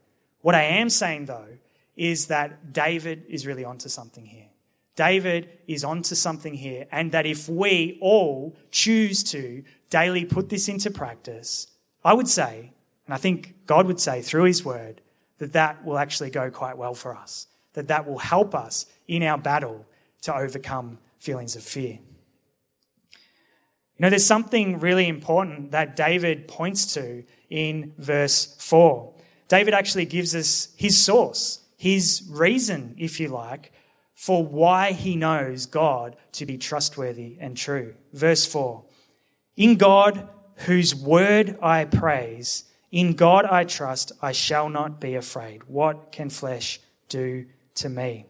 What 0.43 0.55
I 0.55 0.65
am 0.65 0.91
saying, 0.91 1.25
though, 1.25 1.57
is 1.97 2.27
that 2.27 2.75
David 2.75 3.25
is 3.31 3.47
really 3.47 3.65
onto 3.65 3.89
something 3.89 4.27
here. 4.27 4.49
David 4.97 5.49
is 5.67 5.85
onto 5.85 6.15
something 6.15 6.53
here, 6.53 6.87
and 6.93 7.13
that 7.13 7.25
if 7.25 7.49
we 7.49 7.97
all 8.03 8.55
choose 8.71 9.23
to 9.33 9.65
daily 9.89 10.27
put 10.27 10.51
this 10.51 10.69
into 10.69 10.91
practice, 10.91 11.67
I 12.05 12.13
would 12.13 12.29
say, 12.29 12.75
and 13.11 13.15
I 13.17 13.19
think 13.19 13.67
God 13.67 13.89
would 13.89 13.99
say 13.99 14.23
through 14.23 14.45
his 14.45 14.65
word, 14.65 15.01
that 15.39 15.55
that 15.55 15.85
will 15.85 15.99
actually 15.99 16.31
go 16.31 16.49
quite 16.49 16.79
well 16.79 16.95
for 16.95 17.13
us, 17.13 17.49
that 17.73 17.89
that 17.89 18.07
will 18.07 18.19
help 18.19 18.55
us 18.55 18.87
in 19.09 19.25
our 19.25 19.37
battle 19.37 19.85
to 20.23 20.33
overcome 20.33 20.97
feelings 21.19 21.57
of 21.57 21.65
fear. 21.65 21.99
You 23.11 23.99
know, 23.99 24.11
there's 24.11 24.25
something 24.25 24.79
really 24.79 25.09
important 25.09 25.73
that 25.73 25.97
David 25.97 26.47
points 26.47 26.95
to 26.95 27.25
in 27.49 27.95
verse 27.99 28.55
4. 28.61 29.13
David 29.49 29.75
actually 29.75 30.05
gives 30.05 30.37
us 30.37 30.69
his 30.77 30.97
source, 30.97 31.65
his 31.77 32.23
reason, 32.31 32.95
if 32.97 33.19
you 33.19 33.27
like, 33.27 33.73
for 34.15 34.47
why 34.47 34.93
he 34.93 35.17
knows 35.17 35.67
God 35.67 36.15
to 36.35 36.47
be 36.47 36.59
trustworthy 36.59 37.39
and 37.41 37.57
true. 37.57 37.95
Verse 38.13 38.47
4 38.47 38.85
In 39.57 39.79
God, 39.79 40.29
whose 40.59 40.95
word 40.95 41.59
I 41.61 41.87
praise, 41.87 42.67
in 42.91 43.15
God 43.15 43.45
I 43.45 43.65
trust, 43.65 44.13
I 44.21 44.33
shall 44.33 44.69
not 44.69 45.01
be 45.01 45.15
afraid. 45.15 45.63
What 45.65 46.13
can 46.13 46.31
flesh 46.31 46.81
do 47.09 47.47
to 47.77 47.89
me? 47.89 48.27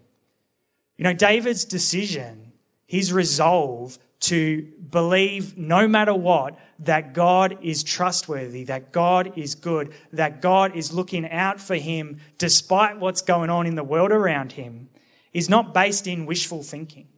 You 0.97 1.05
know, 1.05 1.15
David's 1.15 1.65
decision, 1.65 2.53
his 2.87 3.13
resolve 3.13 3.99
to 4.21 4.63
believe 4.91 5.57
no 5.57 5.89
matter 5.89 6.13
what 6.13 6.59
that 6.81 7.15
God 7.15 7.59
is 7.63 7.83
trustworthy, 7.83 8.65
that 8.65 8.93
God 8.93 9.33
is 9.37 9.55
good, 9.55 9.93
that 10.13 10.43
God 10.43 10.77
is 10.77 10.93
looking 10.93 11.29
out 11.31 11.61
for 11.61 11.77
him 11.77 12.19
despite 12.37 12.99
what's 12.99 13.23
going 13.23 13.49
on 13.49 13.67
in 13.67 13.77
the 13.77 13.85
world 13.85 14.13
around 14.13 14.53
him, 14.53 14.91
is 15.33 15.49
not 15.49 15.73
based 15.73 16.07
in 16.07 16.27
wishful 16.27 16.63
thinking. 16.63 17.09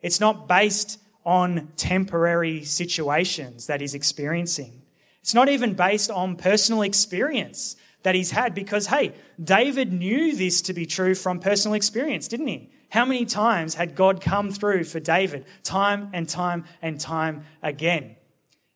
It's 0.00 0.20
not 0.20 0.48
based 0.48 0.98
on 1.24 1.68
temporary 1.76 2.64
situations 2.64 3.66
that 3.66 3.80
he's 3.80 3.94
experiencing. 3.94 4.81
It's 5.22 5.34
not 5.34 5.48
even 5.48 5.74
based 5.74 6.10
on 6.10 6.36
personal 6.36 6.82
experience 6.82 7.76
that 8.02 8.14
he's 8.14 8.32
had 8.32 8.54
because, 8.54 8.88
hey, 8.88 9.14
David 9.42 9.92
knew 9.92 10.34
this 10.36 10.62
to 10.62 10.72
be 10.72 10.86
true 10.86 11.14
from 11.14 11.38
personal 11.38 11.74
experience, 11.74 12.28
didn't 12.28 12.48
he? 12.48 12.70
How 12.90 13.04
many 13.04 13.24
times 13.24 13.74
had 13.74 13.94
God 13.94 14.20
come 14.20 14.50
through 14.50 14.84
for 14.84 15.00
David? 15.00 15.46
Time 15.62 16.10
and 16.12 16.28
time 16.28 16.64
and 16.82 17.00
time 17.00 17.44
again. 17.62 18.16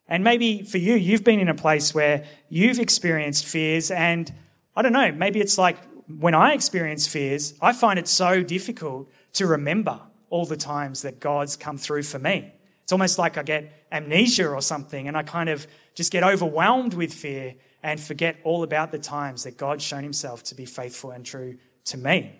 And 0.07 0.23
maybe 0.23 0.63
for 0.63 0.77
you, 0.77 0.95
you've 0.95 1.23
been 1.23 1.39
in 1.39 1.49
a 1.49 1.53
place 1.53 1.93
where 1.93 2.23
you've 2.49 2.79
experienced 2.79 3.45
fears, 3.45 3.91
and 3.91 4.33
I 4.75 4.81
don't 4.81 4.93
know, 4.93 5.11
maybe 5.11 5.41
it's 5.41 5.57
like 5.57 5.77
when 6.07 6.33
I 6.33 6.53
experience 6.53 7.05
fears, 7.05 7.53
I 7.61 7.73
find 7.73 7.99
it 7.99 8.07
so 8.07 8.41
difficult 8.41 9.11
to 9.33 9.45
remember 9.45 9.99
all 10.29 10.45
the 10.45 10.57
times 10.57 11.01
that 11.01 11.19
God's 11.19 11.57
come 11.57 11.77
through 11.77 12.03
for 12.03 12.19
me. 12.19 12.53
It's 12.83 12.93
almost 12.93 13.19
like 13.19 13.37
I 13.37 13.43
get 13.43 13.85
amnesia 13.91 14.47
or 14.47 14.61
something, 14.61 15.09
and 15.09 15.17
I 15.17 15.23
kind 15.23 15.49
of 15.49 15.67
just 15.97 16.11
get 16.11 16.23
overwhelmed 16.23 16.93
with 16.93 17.11
fear 17.11 17.55
and 17.81 17.99
forget 17.99 18.37
all 18.43 18.61
about 18.61 18.91
the 18.91 18.99
times 18.99 19.45
that 19.45 19.57
God's 19.57 19.83
shown 19.83 20.03
himself 20.03 20.43
to 20.43 20.55
be 20.55 20.63
faithful 20.63 21.09
and 21.09 21.25
true 21.25 21.57
to 21.85 21.97
me. 21.97 22.39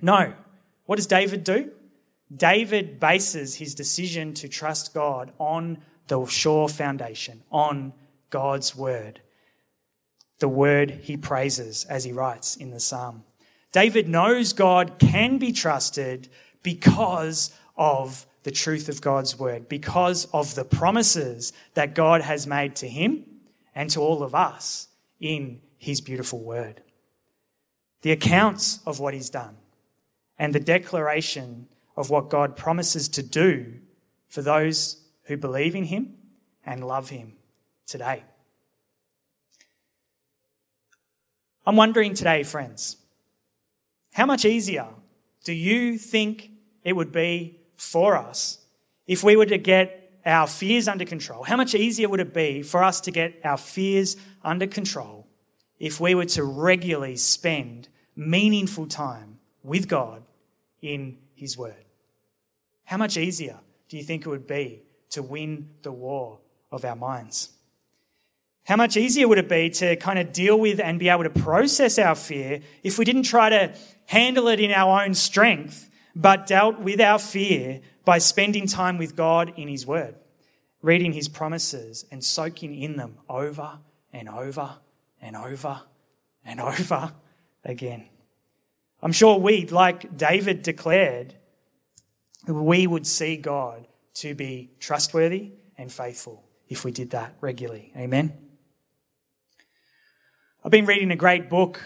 No. 0.00 0.34
What 0.86 0.96
does 0.96 1.06
David 1.06 1.44
do? 1.44 1.70
David 2.34 2.98
bases 2.98 3.54
his 3.54 3.76
decision 3.76 4.34
to 4.34 4.48
trust 4.48 4.94
God 4.94 5.30
on 5.38 5.78
the 6.08 6.26
sure 6.26 6.68
foundation, 6.68 7.44
on 7.52 7.92
God's 8.30 8.74
word. 8.74 9.20
The 10.40 10.48
word 10.48 10.90
he 10.90 11.16
praises 11.16 11.84
as 11.84 12.02
he 12.02 12.10
writes 12.10 12.56
in 12.56 12.72
the 12.72 12.80
psalm. 12.80 13.22
David 13.70 14.08
knows 14.08 14.52
God 14.52 14.98
can 14.98 15.38
be 15.38 15.52
trusted 15.52 16.28
because 16.64 17.54
of 17.76 18.26
the 18.42 18.50
truth 18.50 18.88
of 18.88 19.00
God's 19.00 19.38
word, 19.38 19.68
because 19.68 20.26
of 20.32 20.54
the 20.54 20.64
promises 20.64 21.52
that 21.74 21.94
God 21.94 22.22
has 22.22 22.46
made 22.46 22.74
to 22.76 22.88
him 22.88 23.24
and 23.74 23.88
to 23.90 24.00
all 24.00 24.22
of 24.22 24.34
us 24.34 24.88
in 25.20 25.60
his 25.78 26.00
beautiful 26.00 26.40
word. 26.40 26.82
The 28.02 28.12
accounts 28.12 28.80
of 28.84 28.98
what 28.98 29.14
he's 29.14 29.30
done 29.30 29.56
and 30.38 30.52
the 30.52 30.60
declaration 30.60 31.68
of 31.96 32.10
what 32.10 32.30
God 32.30 32.56
promises 32.56 33.08
to 33.10 33.22
do 33.22 33.74
for 34.28 34.42
those 34.42 35.02
who 35.24 35.36
believe 35.36 35.74
in 35.74 35.84
him 35.84 36.14
and 36.66 36.86
love 36.86 37.10
him 37.10 37.34
today. 37.86 38.24
I'm 41.64 41.76
wondering 41.76 42.14
today, 42.14 42.42
friends, 42.42 42.96
how 44.14 44.26
much 44.26 44.44
easier 44.44 44.88
do 45.44 45.52
you 45.52 45.96
think 45.96 46.50
it 46.82 46.94
would 46.94 47.12
be 47.12 47.60
for 47.82 48.16
us 48.16 48.58
if 49.06 49.24
we 49.24 49.36
were 49.36 49.46
to 49.46 49.58
get 49.58 50.20
our 50.24 50.46
fears 50.46 50.88
under 50.88 51.04
control? 51.04 51.42
How 51.42 51.56
much 51.56 51.74
easier 51.74 52.08
would 52.08 52.20
it 52.20 52.32
be 52.32 52.62
for 52.62 52.82
us 52.82 53.00
to 53.02 53.10
get 53.10 53.40
our 53.44 53.58
fears 53.58 54.16
under 54.42 54.66
control 54.66 55.26
if 55.78 56.00
we 56.00 56.14
were 56.14 56.26
to 56.26 56.44
regularly 56.44 57.16
spend 57.16 57.88
meaningful 58.14 58.86
time 58.86 59.40
with 59.62 59.88
God 59.88 60.22
in 60.80 61.18
His 61.34 61.58
Word? 61.58 61.84
How 62.84 62.96
much 62.96 63.16
easier 63.16 63.58
do 63.88 63.96
you 63.96 64.04
think 64.04 64.24
it 64.24 64.28
would 64.28 64.46
be 64.46 64.82
to 65.10 65.22
win 65.22 65.70
the 65.82 65.92
war 65.92 66.38
of 66.70 66.84
our 66.84 66.96
minds? 66.96 67.50
How 68.64 68.76
much 68.76 68.96
easier 68.96 69.26
would 69.26 69.38
it 69.38 69.48
be 69.48 69.70
to 69.70 69.96
kind 69.96 70.20
of 70.20 70.32
deal 70.32 70.58
with 70.58 70.78
and 70.78 71.00
be 71.00 71.08
able 71.08 71.24
to 71.24 71.30
process 71.30 71.98
our 71.98 72.14
fear 72.14 72.60
if 72.84 72.96
we 72.96 73.04
didn't 73.04 73.24
try 73.24 73.50
to 73.50 73.74
handle 74.06 74.46
it 74.46 74.60
in 74.60 74.70
our 74.70 75.02
own 75.02 75.14
strength, 75.14 75.90
but 76.14 76.46
dealt 76.46 76.78
with 76.78 77.00
our 77.00 77.18
fear 77.18 77.80
by 78.04 78.18
spending 78.18 78.66
time 78.66 78.98
with 78.98 79.16
God 79.16 79.52
in 79.56 79.68
His 79.68 79.86
Word, 79.86 80.14
reading 80.82 81.12
His 81.12 81.28
promises 81.28 82.04
and 82.10 82.22
soaking 82.22 82.74
in 82.74 82.96
them 82.96 83.18
over 83.28 83.78
and 84.12 84.28
over 84.28 84.76
and 85.20 85.36
over 85.36 85.82
and 86.44 86.60
over 86.60 87.12
again? 87.64 88.06
I'm 89.02 89.12
sure 89.12 89.38
we, 89.38 89.66
like 89.66 90.16
David 90.16 90.62
declared, 90.62 91.34
we 92.46 92.86
would 92.86 93.06
see 93.06 93.36
God 93.36 93.86
to 94.14 94.34
be 94.34 94.70
trustworthy 94.78 95.52
and 95.76 95.90
faithful 95.90 96.44
if 96.68 96.84
we 96.84 96.92
did 96.92 97.10
that 97.10 97.36
regularly. 97.40 97.92
Amen. 97.96 98.32
I've 100.64 100.70
been 100.70 100.86
reading 100.86 101.10
a 101.10 101.16
great 101.16 101.50
book 101.50 101.82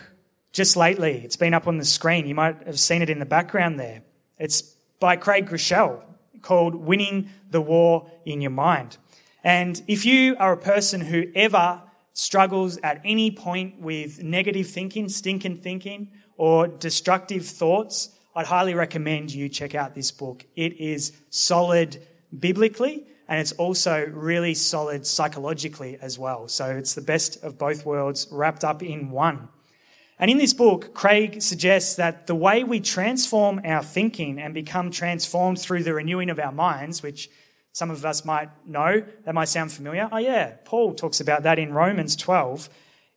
just 0.53 0.77
lately. 0.77 1.23
It's 1.25 1.37
been 1.37 1.55
up 1.55 1.67
on 1.67 1.79
the 1.79 1.85
screen. 1.85 2.27
You 2.27 2.35
might 2.35 2.67
have 2.67 2.79
seen 2.79 3.01
it 3.01 3.09
in 3.09 3.19
the 3.19 3.27
background 3.27 3.81
there. 3.81 4.03
It's 4.39 4.63
by 5.01 5.17
Craig 5.17 5.49
Groeschel 5.49 6.03
called 6.43 6.75
Winning 6.75 7.31
the 7.51 7.61
War 7.61 8.11
in 8.25 8.41
Your 8.41 8.51
Mind. 8.51 8.99
And 9.43 9.81
if 9.87 10.05
you 10.05 10.37
are 10.39 10.53
a 10.53 10.57
person 10.57 11.01
who 11.01 11.25
ever 11.35 11.83
struggles 12.13 12.79
at 12.79 13.01
any 13.05 13.31
point 13.31 13.81
with 13.81 14.23
negative 14.23 14.69
thinking, 14.69 15.09
stinking 15.09 15.59
thinking, 15.59 16.11
or 16.37 16.67
destructive 16.69 17.47
thoughts, 17.47 18.11
I'd 18.35 18.47
highly 18.47 18.75
recommend 18.75 19.33
you 19.33 19.49
check 19.49 19.75
out 19.75 19.95
this 19.95 20.11
book. 20.11 20.45
It 20.57 20.79
is 20.81 21.13
solid 21.31 22.07
biblically 22.39 23.07
and 23.29 23.41
it's 23.41 23.53
also 23.53 24.07
really 24.07 24.55
solid 24.55 25.07
psychologically 25.07 25.99
as 26.01 26.19
well. 26.19 26.49
So 26.49 26.71
it's 26.71 26.95
the 26.95 27.01
best 27.01 27.43
of 27.43 27.59
both 27.59 27.85
worlds 27.87 28.29
wrapped 28.31 28.65
up 28.65 28.83
in 28.83 29.11
one. 29.11 29.49
And 30.19 30.31
in 30.31 30.39
this 30.39 30.55
book, 30.55 30.95
Craig 30.95 31.43
suggests 31.43 31.97
that 31.97 32.27
the 32.27 32.35
way 32.35 32.65
we 32.65 32.81
transform 32.81 33.61
our 33.65 33.83
thinking 33.83 34.39
and 34.39 34.55
become 34.55 34.91
transformed 34.91 35.61
through 35.61 35.83
the 35.83 35.93
renewing 35.93 36.31
of 36.31 36.39
our 36.39 36.53
minds, 36.53 37.03
which 37.03 37.31
some 37.73 37.91
of 37.91 38.05
us 38.07 38.25
might 38.25 38.49
know, 38.67 39.05
that 39.25 39.35
might 39.35 39.49
sound 39.49 39.71
familiar. 39.71 40.09
Oh, 40.11 40.17
yeah, 40.17 40.55
Paul 40.65 40.95
talks 40.95 41.21
about 41.21 41.43
that 41.43 41.59
in 41.59 41.75
Romans 41.75 42.17
12, 42.17 42.71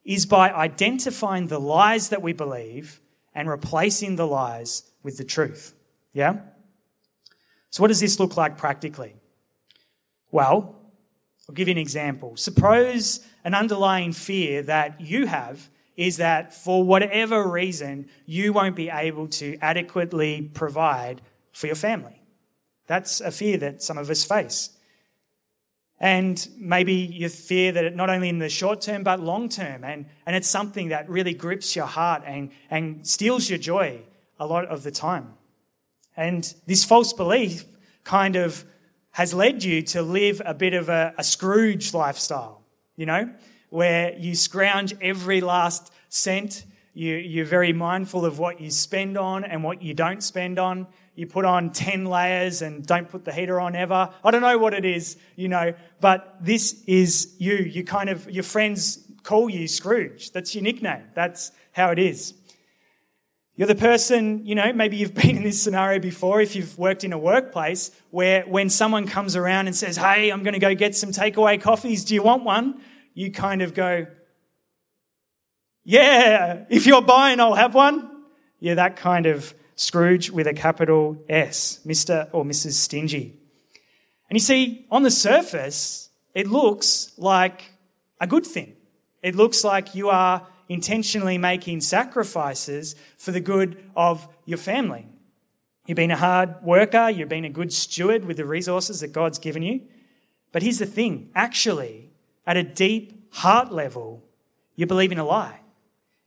is 0.03 0.25
by 0.25 0.51
identifying 0.51 1.48
the 1.48 1.60
lies 1.60 2.10
that 2.10 2.22
we 2.22 2.34
believe 2.34 3.00
and 3.34 3.50
replacing 3.50 4.18
the 4.18 4.27
lies 4.27 4.84
with 5.01 5.18
the 5.18 5.24
truth. 5.24 5.74
Yeah? 6.12 6.41
So, 7.70 7.82
what 7.82 7.88
does 7.88 8.01
this 8.01 8.20
look 8.20 8.36
like 8.36 8.58
practically? 8.58 9.15
Well, 10.32 10.75
I'll 11.48 11.56
give 11.56 11.70
you 11.70 11.74
an 11.74 11.77
example. 11.77 12.36
Suppose 12.36 13.22
an 13.46 13.53
underlying 13.53 14.12
fear 14.12 14.62
that 14.63 15.00
you 15.00 15.27
have 15.27 15.70
is 16.00 16.15
that 16.15 16.53
for 16.53 16.82
whatever 16.82 17.46
reason, 17.46 18.08
you 18.25 18.53
won't 18.53 18.77
be 18.77 18.89
able 18.89 19.27
to 19.27 19.58
adequately 19.62 20.50
provide 20.53 21.22
for 21.51 21.68
your 21.68 21.75
family. 21.75 22.22
That's 22.88 23.20
a 23.20 23.32
fear 23.32 23.58
that 23.58 23.84
some 23.84 23.98
of 23.98 24.10
us 24.10 24.24
face. 24.24 24.70
And 26.00 26.48
maybe 26.58 26.94
you 26.94 27.27
fear 27.27 27.74
that 27.74 27.98
not 27.98 28.10
only 28.10 28.29
in 28.29 28.39
the 28.39 28.48
short 28.48 28.79
term, 28.79 29.03
but 29.03 29.20
long 29.20 29.50
term. 29.50 29.84
And, 29.84 30.06
and 30.25 30.38
it's 30.38 30.50
something 30.50 30.88
that 30.88 31.10
really 31.10 31.34
grips 31.34 31.75
your 31.75 31.86
heart 31.86 32.24
and, 32.25 32.51
and 32.72 33.06
steals 33.06 33.50
your 33.50 33.60
joy 33.60 34.00
a 34.39 34.48
lot 34.48 34.68
of 34.68 34.84
the 34.84 34.91
time. 34.91 35.34
And 36.15 36.41
this 36.65 36.86
false 36.86 37.12
belief 37.12 37.65
kind 38.06 38.38
of 38.38 38.63
has 39.12 39.34
led 39.34 39.65
you 39.65 39.82
to 39.82 40.01
live 40.01 40.41
a 40.46 40.53
bit 40.53 40.74
of 40.74 40.88
a, 40.88 41.13
a 41.18 41.25
Scrooge 41.25 41.94
lifestyle, 41.94 42.62
you 42.96 43.06
know, 43.06 43.29
where 43.70 44.18
you 44.18 44.36
scrounge 44.36 44.94
every 45.02 45.42
last 45.42 45.92
cent. 46.10 46.66
You, 46.94 47.16
you're 47.16 47.46
very 47.46 47.72
mindful 47.72 48.26
of 48.26 48.40
what 48.40 48.60
you 48.60 48.72
spend 48.72 49.18
on 49.18 49.44
and 49.44 49.64
what 49.64 49.82
you 49.82 49.94
don't 49.94 50.22
spend 50.22 50.60
on. 50.60 50.88
You 51.16 51.28
put 51.28 51.46
on 51.46 51.72
10 51.72 52.06
layers 52.06 52.62
and 52.62 52.86
don't 52.86 53.10
put 53.10 53.26
the 53.26 53.34
heater 53.34 53.60
on 53.60 53.76
ever. 53.76 54.10
I 54.24 54.32
don't 54.32 54.42
know 54.42 54.58
what 54.58 54.74
it 54.74 54.86
is, 54.86 55.18
you 55.36 55.50
know, 55.50 55.74
but 56.00 56.38
this 56.42 56.82
is 56.88 57.36
you. 57.40 57.56
You 57.56 57.84
kind 57.84 58.10
of, 58.10 58.30
your 58.30 58.44
friends 58.44 59.00
call 59.24 59.50
you 59.50 59.68
Scrooge. 59.68 60.32
That's 60.32 60.56
your 60.56 60.64
nickname. 60.64 61.04
That's 61.14 61.52
how 61.72 61.92
it 61.92 62.00
is. 62.00 62.34
You're 63.60 63.68
the 63.68 63.76
person, 63.76 64.46
you 64.46 64.56
know, 64.56 64.72
maybe 64.72 64.96
you've 64.96 65.14
been 65.26 65.36
in 65.36 65.44
this 65.44 65.62
scenario 65.62 66.00
before 66.00 66.40
if 66.40 66.56
you've 66.56 66.78
worked 66.78 67.04
in 67.04 67.12
a 67.12 67.18
workplace 67.18 67.92
where 68.10 68.44
when 68.44 68.70
someone 68.70 69.06
comes 69.06 69.36
around 69.36 69.68
and 69.68 69.76
says, 69.76 69.98
Hey, 69.98 70.30
I'm 70.30 70.44
going 70.44 70.54
to 70.54 70.60
go 70.60 70.74
get 70.74 70.96
some 70.96 71.12
takeaway 71.12 71.62
coffees. 71.62 72.06
Do 72.06 72.16
you 72.16 72.24
want 72.24 72.46
one? 72.46 72.82
You 73.20 73.34
kind 73.34 73.62
of 73.62 73.74
go, 73.74 74.08
yeah, 75.84 76.64
if 76.70 76.88
you're 76.88 77.02
buying, 77.02 77.42
I'll 77.42 77.54
have 77.54 77.76
one. 77.76 78.10
Yeah, 78.62 78.76
that 78.76 78.96
kind 78.96 79.26
of 79.26 79.54
Scrooge 79.76 80.30
with 80.30 80.48
a 80.48 80.54
capital 80.54 81.18
S, 81.28 81.82
Mr. 81.86 82.30
or 82.32 82.46
Mrs. 82.46 82.76
Stingy. 82.76 83.38
And 84.30 84.38
you 84.38 84.40
see, 84.40 84.86
on 84.90 85.04
the 85.04 85.12
surface, 85.12 86.12
it 86.34 86.48
looks 86.48 87.12
like 87.18 87.72
a 88.22 88.26
good 88.26 88.46
thing. 88.46 88.78
It 89.22 89.36
looks 89.36 89.66
like 89.66 89.96
you 89.96 90.08
are 90.08 90.48
intentionally 90.70 91.38
making 91.38 91.82
sacrifices 91.82 92.96
for 93.18 93.32
the 93.34 93.42
good 93.42 93.84
of 93.98 94.29
your 94.46 94.58
family. 94.58 95.05
You've 95.88 95.98
been 95.98 96.12
a 96.12 96.16
hard 96.16 96.64
worker, 96.64 97.10
you've 97.10 97.27
been 97.27 97.44
a 97.44 97.50
good 97.50 97.74
steward 97.74 98.24
with 98.24 98.38
the 98.38 98.46
resources 98.46 99.01
that 99.01 99.12
God's 99.12 99.40
given 99.40 99.62
you. 99.62 99.82
But 100.53 100.64
here's 100.64 100.79
the 100.79 100.86
thing 100.86 101.32
actually, 101.36 102.08
at 102.50 102.57
a 102.57 102.64
deep 102.64 103.31
heart 103.31 103.72
level, 103.72 104.24
you 104.75 104.88
believe 104.88 105.12
in 105.12 105.20
a 105.20 105.24
lie. 105.24 105.59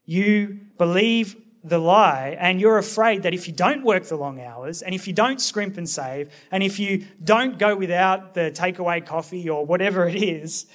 You 0.05 0.61
believe 0.77 1.35
the 1.65 1.77
lie 1.77 2.37
and 2.39 2.61
you're 2.61 2.77
afraid 2.77 3.23
that 3.23 3.33
if 3.33 3.45
you 3.45 3.53
don't 3.53 3.83
work 3.83 4.05
the 4.05 4.15
long 4.15 4.39
hours 4.39 4.81
and 4.81 4.95
if 4.95 5.05
you 5.05 5.11
don't 5.11 5.41
scrimp 5.41 5.77
and 5.77 5.87
save 5.87 6.29
and 6.49 6.63
if 6.63 6.79
you 6.79 7.05
don't 7.21 7.59
go 7.59 7.75
without 7.75 8.35
the 8.35 8.51
takeaway 8.51 9.05
coffee 9.05 9.49
or 9.49 9.65
whatever 9.65 10.07
it 10.07 10.15
is 10.15 10.65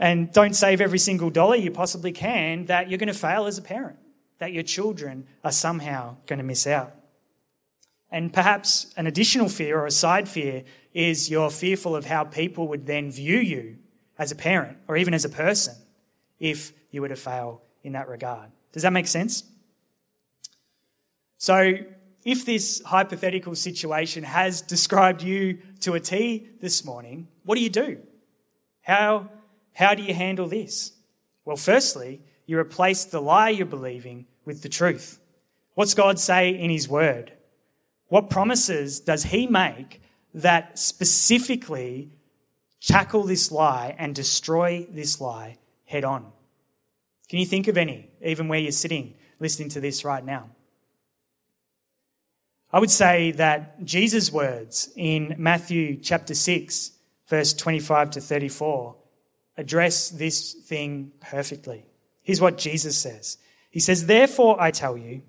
and 0.00 0.32
don't 0.32 0.54
save 0.54 0.80
every 0.80 0.98
single 0.98 1.30
dollar 1.30 1.54
you 1.54 1.70
possibly 1.70 2.10
can, 2.10 2.64
that 2.64 2.90
you're 2.90 2.98
going 2.98 3.06
to 3.06 3.14
fail 3.14 3.46
as 3.46 3.58
a 3.58 3.62
parent, 3.62 4.00
that 4.38 4.52
your 4.52 4.64
children 4.64 5.28
are 5.44 5.52
somehow 5.52 6.16
going 6.26 6.38
to 6.38 6.44
miss 6.44 6.66
out. 6.66 6.92
And 8.10 8.32
perhaps 8.32 8.92
an 8.96 9.06
additional 9.06 9.48
fear 9.48 9.78
or 9.78 9.86
a 9.86 9.92
side 9.92 10.28
fear 10.28 10.64
is 10.92 11.30
you're 11.30 11.50
fearful 11.50 11.94
of 11.94 12.06
how 12.06 12.24
people 12.24 12.66
would 12.66 12.86
then 12.86 13.12
view 13.12 13.38
you 13.38 13.76
as 14.18 14.32
a 14.32 14.36
parent 14.36 14.78
or 14.88 14.96
even 14.96 15.14
as 15.14 15.24
a 15.24 15.28
person 15.28 15.74
if 16.38 16.72
you 16.90 17.00
were 17.00 17.08
to 17.08 17.16
fail 17.16 17.62
in 17.82 17.92
that 17.92 18.08
regard. 18.08 18.50
Does 18.72 18.82
that 18.82 18.92
make 18.92 19.06
sense? 19.06 19.44
So, 21.38 21.74
if 22.24 22.46
this 22.46 22.80
hypothetical 22.84 23.56
situation 23.56 24.22
has 24.22 24.62
described 24.62 25.22
you 25.22 25.58
to 25.80 25.94
a 25.94 26.00
T 26.00 26.46
this 26.60 26.84
morning, 26.84 27.26
what 27.44 27.56
do 27.56 27.62
you 27.62 27.70
do? 27.70 27.98
How, 28.82 29.28
how 29.72 29.94
do 29.94 30.02
you 30.02 30.14
handle 30.14 30.46
this? 30.46 30.92
Well, 31.44 31.56
firstly, 31.56 32.20
you 32.46 32.58
replace 32.58 33.04
the 33.04 33.20
lie 33.20 33.50
you're 33.50 33.66
believing 33.66 34.26
with 34.44 34.62
the 34.62 34.68
truth. 34.68 35.18
What's 35.74 35.94
God 35.94 36.18
say 36.18 36.50
in 36.50 36.70
His 36.70 36.88
Word? 36.88 37.32
What 38.08 38.30
promises 38.30 39.00
does 39.00 39.24
He 39.24 39.46
make 39.46 40.00
that 40.34 40.78
specifically 40.78 42.10
tackle 42.86 43.24
this 43.24 43.52
lie 43.52 43.94
and 43.98 44.14
destroy 44.14 44.86
this 44.90 45.20
lie 45.20 45.58
head 45.84 46.04
on? 46.04 46.32
Can 47.28 47.38
you 47.38 47.46
think 47.46 47.68
of 47.68 47.78
any, 47.78 48.10
even 48.22 48.48
where 48.48 48.58
you're 48.58 48.72
sitting 48.72 49.14
listening 49.40 49.70
to 49.70 49.80
this 49.80 50.04
right 50.04 50.24
now? 50.24 50.50
I 52.72 52.80
would 52.80 52.90
say 52.90 53.32
that 53.32 53.84
Jesus' 53.84 54.32
words 54.32 54.90
in 54.96 55.34
Matthew 55.36 55.96
chapter 55.96 56.34
6, 56.34 56.92
verse 57.26 57.52
25 57.52 58.12
to 58.12 58.20
34, 58.20 58.96
address 59.58 60.08
this 60.08 60.52
thing 60.54 61.12
perfectly. 61.20 61.84
Here's 62.22 62.40
what 62.40 62.56
Jesus 62.56 62.96
says 62.96 63.36
He 63.70 63.80
says, 63.80 64.06
Therefore 64.06 64.60
I 64.60 64.70
tell 64.70 64.96
you, 64.96 65.22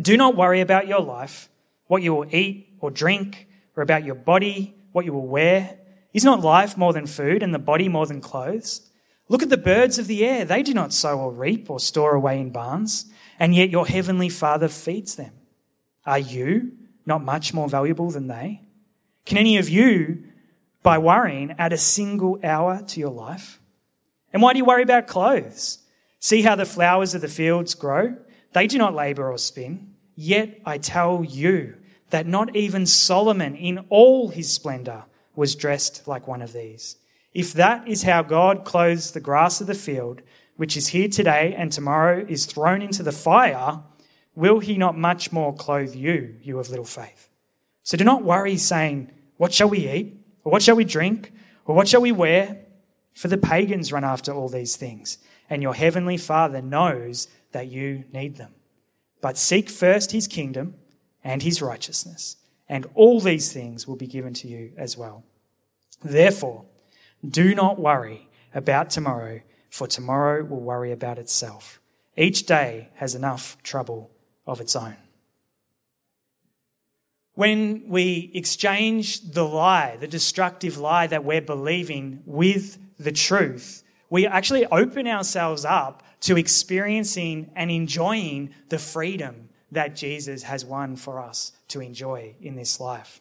do 0.00 0.16
not 0.16 0.36
worry 0.36 0.60
about 0.60 0.86
your 0.86 1.00
life, 1.00 1.48
what 1.86 2.02
you 2.02 2.14
will 2.14 2.34
eat 2.34 2.76
or 2.80 2.90
drink, 2.90 3.48
or 3.76 3.82
about 3.82 4.04
your 4.04 4.14
body, 4.14 4.74
what 4.92 5.04
you 5.04 5.12
will 5.12 5.26
wear. 5.26 5.78
Is 6.12 6.24
not 6.24 6.40
life 6.40 6.76
more 6.76 6.92
than 6.92 7.06
food 7.06 7.42
and 7.42 7.54
the 7.54 7.58
body 7.58 7.88
more 7.88 8.06
than 8.06 8.20
clothes? 8.20 8.90
Look 9.28 9.42
at 9.42 9.48
the 9.48 9.56
birds 9.56 9.98
of 9.98 10.06
the 10.08 10.24
air. 10.26 10.44
They 10.44 10.62
do 10.62 10.74
not 10.74 10.92
sow 10.92 11.18
or 11.18 11.32
reap 11.32 11.70
or 11.70 11.80
store 11.80 12.14
away 12.14 12.38
in 12.38 12.50
barns, 12.50 13.06
and 13.38 13.54
yet 13.54 13.70
your 13.70 13.86
heavenly 13.86 14.28
Father 14.28 14.68
feeds 14.68 15.14
them. 15.14 15.32
Are 16.04 16.18
you 16.18 16.72
not 17.06 17.24
much 17.24 17.54
more 17.54 17.68
valuable 17.68 18.10
than 18.10 18.28
they? 18.28 18.60
Can 19.24 19.38
any 19.38 19.56
of 19.56 19.68
you, 19.68 20.24
by 20.82 20.98
worrying, 20.98 21.54
add 21.58 21.72
a 21.72 21.78
single 21.78 22.38
hour 22.44 22.82
to 22.88 23.00
your 23.00 23.10
life? 23.10 23.60
And 24.32 24.42
why 24.42 24.52
do 24.52 24.58
you 24.58 24.64
worry 24.64 24.82
about 24.82 25.06
clothes? 25.06 25.78
See 26.18 26.42
how 26.42 26.54
the 26.54 26.66
flowers 26.66 27.14
of 27.14 27.20
the 27.20 27.28
fields 27.28 27.74
grow? 27.74 28.16
They 28.52 28.66
do 28.66 28.78
not 28.78 28.94
labor 28.94 29.30
or 29.30 29.38
spin. 29.38 29.94
Yet 30.14 30.60
I 30.66 30.78
tell 30.78 31.24
you 31.24 31.76
that 32.10 32.26
not 32.26 32.54
even 32.54 32.84
Solomon 32.84 33.56
in 33.56 33.86
all 33.88 34.28
his 34.28 34.52
splendor 34.52 35.04
was 35.34 35.54
dressed 35.54 36.06
like 36.06 36.28
one 36.28 36.42
of 36.42 36.52
these. 36.52 36.96
If 37.34 37.52
that 37.54 37.88
is 37.88 38.02
how 38.02 38.22
God 38.22 38.64
clothes 38.64 39.12
the 39.12 39.20
grass 39.20 39.60
of 39.60 39.66
the 39.66 39.74
field, 39.74 40.22
which 40.56 40.76
is 40.76 40.88
here 40.88 41.08
today 41.08 41.54
and 41.56 41.72
tomorrow 41.72 42.24
is 42.28 42.46
thrown 42.46 42.82
into 42.82 43.02
the 43.02 43.12
fire, 43.12 43.82
will 44.34 44.60
he 44.60 44.76
not 44.76 44.96
much 44.96 45.32
more 45.32 45.54
clothe 45.54 45.94
you, 45.94 46.36
you 46.42 46.58
of 46.58 46.70
little 46.70 46.84
faith? 46.84 47.28
So 47.82 47.96
do 47.96 48.04
not 48.04 48.22
worry, 48.22 48.56
saying, 48.56 49.10
What 49.38 49.52
shall 49.52 49.68
we 49.68 49.88
eat? 49.88 50.18
Or 50.44 50.52
what 50.52 50.62
shall 50.62 50.76
we 50.76 50.84
drink? 50.84 51.32
Or 51.64 51.74
what 51.74 51.88
shall 51.88 52.00
we 52.00 52.12
wear? 52.12 52.64
For 53.14 53.28
the 53.28 53.38
pagans 53.38 53.92
run 53.92 54.04
after 54.04 54.32
all 54.32 54.48
these 54.48 54.76
things, 54.76 55.18
and 55.50 55.62
your 55.62 55.74
heavenly 55.74 56.16
Father 56.16 56.62
knows 56.62 57.28
that 57.52 57.68
you 57.68 58.04
need 58.12 58.36
them. 58.36 58.54
But 59.20 59.38
seek 59.38 59.68
first 59.68 60.12
his 60.12 60.26
kingdom 60.26 60.74
and 61.22 61.42
his 61.42 61.62
righteousness, 61.62 62.36
and 62.72 62.86
all 62.94 63.20
these 63.20 63.52
things 63.52 63.86
will 63.86 63.96
be 63.96 64.06
given 64.06 64.32
to 64.32 64.48
you 64.48 64.72
as 64.78 64.96
well. 64.96 65.24
Therefore, 66.02 66.64
do 67.22 67.54
not 67.54 67.78
worry 67.78 68.30
about 68.54 68.88
tomorrow, 68.88 69.42
for 69.68 69.86
tomorrow 69.86 70.42
will 70.42 70.62
worry 70.62 70.90
about 70.90 71.18
itself. 71.18 71.82
Each 72.16 72.46
day 72.46 72.88
has 72.94 73.14
enough 73.14 73.62
trouble 73.62 74.10
of 74.46 74.58
its 74.58 74.74
own. 74.74 74.96
When 77.34 77.84
we 77.88 78.30
exchange 78.32 79.20
the 79.20 79.44
lie, 79.44 79.98
the 80.00 80.08
destructive 80.08 80.78
lie 80.78 81.06
that 81.08 81.24
we're 81.24 81.42
believing 81.42 82.22
with 82.24 82.78
the 82.98 83.12
truth, 83.12 83.82
we 84.08 84.26
actually 84.26 84.64
open 84.64 85.06
ourselves 85.06 85.66
up 85.66 86.02
to 86.20 86.38
experiencing 86.38 87.50
and 87.54 87.70
enjoying 87.70 88.54
the 88.70 88.78
freedom 88.78 89.50
that 89.72 89.96
Jesus 89.96 90.44
has 90.44 90.64
won 90.64 90.96
for 90.96 91.20
us 91.20 91.52
to 91.68 91.80
enjoy 91.80 92.34
in 92.40 92.54
this 92.54 92.78
life. 92.78 93.20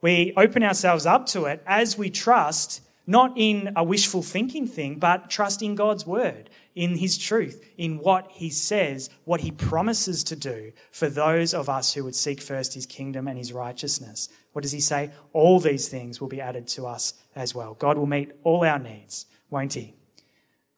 We 0.00 0.32
open 0.36 0.62
ourselves 0.62 1.06
up 1.06 1.26
to 1.28 1.46
it 1.46 1.62
as 1.66 1.96
we 1.96 2.10
trust, 2.10 2.82
not 3.06 3.32
in 3.36 3.72
a 3.74 3.82
wishful 3.82 4.22
thinking 4.22 4.66
thing, 4.66 4.98
but 4.98 5.30
trust 5.30 5.62
in 5.62 5.74
God's 5.74 6.06
word, 6.06 6.50
in 6.74 6.96
his 6.96 7.16
truth, 7.16 7.64
in 7.76 7.98
what 7.98 8.28
he 8.30 8.50
says, 8.50 9.10
what 9.24 9.40
he 9.40 9.50
promises 9.50 10.22
to 10.24 10.36
do 10.36 10.72
for 10.90 11.08
those 11.08 11.54
of 11.54 11.68
us 11.68 11.94
who 11.94 12.04
would 12.04 12.16
seek 12.16 12.40
first 12.40 12.74
his 12.74 12.86
kingdom 12.86 13.26
and 13.26 13.38
his 13.38 13.52
righteousness. 13.52 14.28
What 14.52 14.62
does 14.62 14.72
he 14.72 14.80
say? 14.80 15.10
All 15.32 15.58
these 15.58 15.88
things 15.88 16.20
will 16.20 16.28
be 16.28 16.40
added 16.40 16.68
to 16.68 16.86
us 16.86 17.14
as 17.34 17.54
well. 17.54 17.74
God 17.74 17.96
will 17.96 18.06
meet 18.06 18.32
all 18.44 18.64
our 18.64 18.78
needs, 18.78 19.26
won't 19.50 19.74
he? 19.74 19.94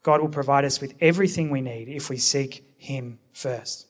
God 0.02 0.20
will 0.20 0.28
provide 0.28 0.66
us 0.66 0.80
with 0.80 0.94
everything 1.00 1.50
we 1.50 1.62
need 1.62 1.88
if 1.88 2.10
we 2.10 2.18
seek 2.18 2.64
him 2.76 3.18
first. 3.32 3.86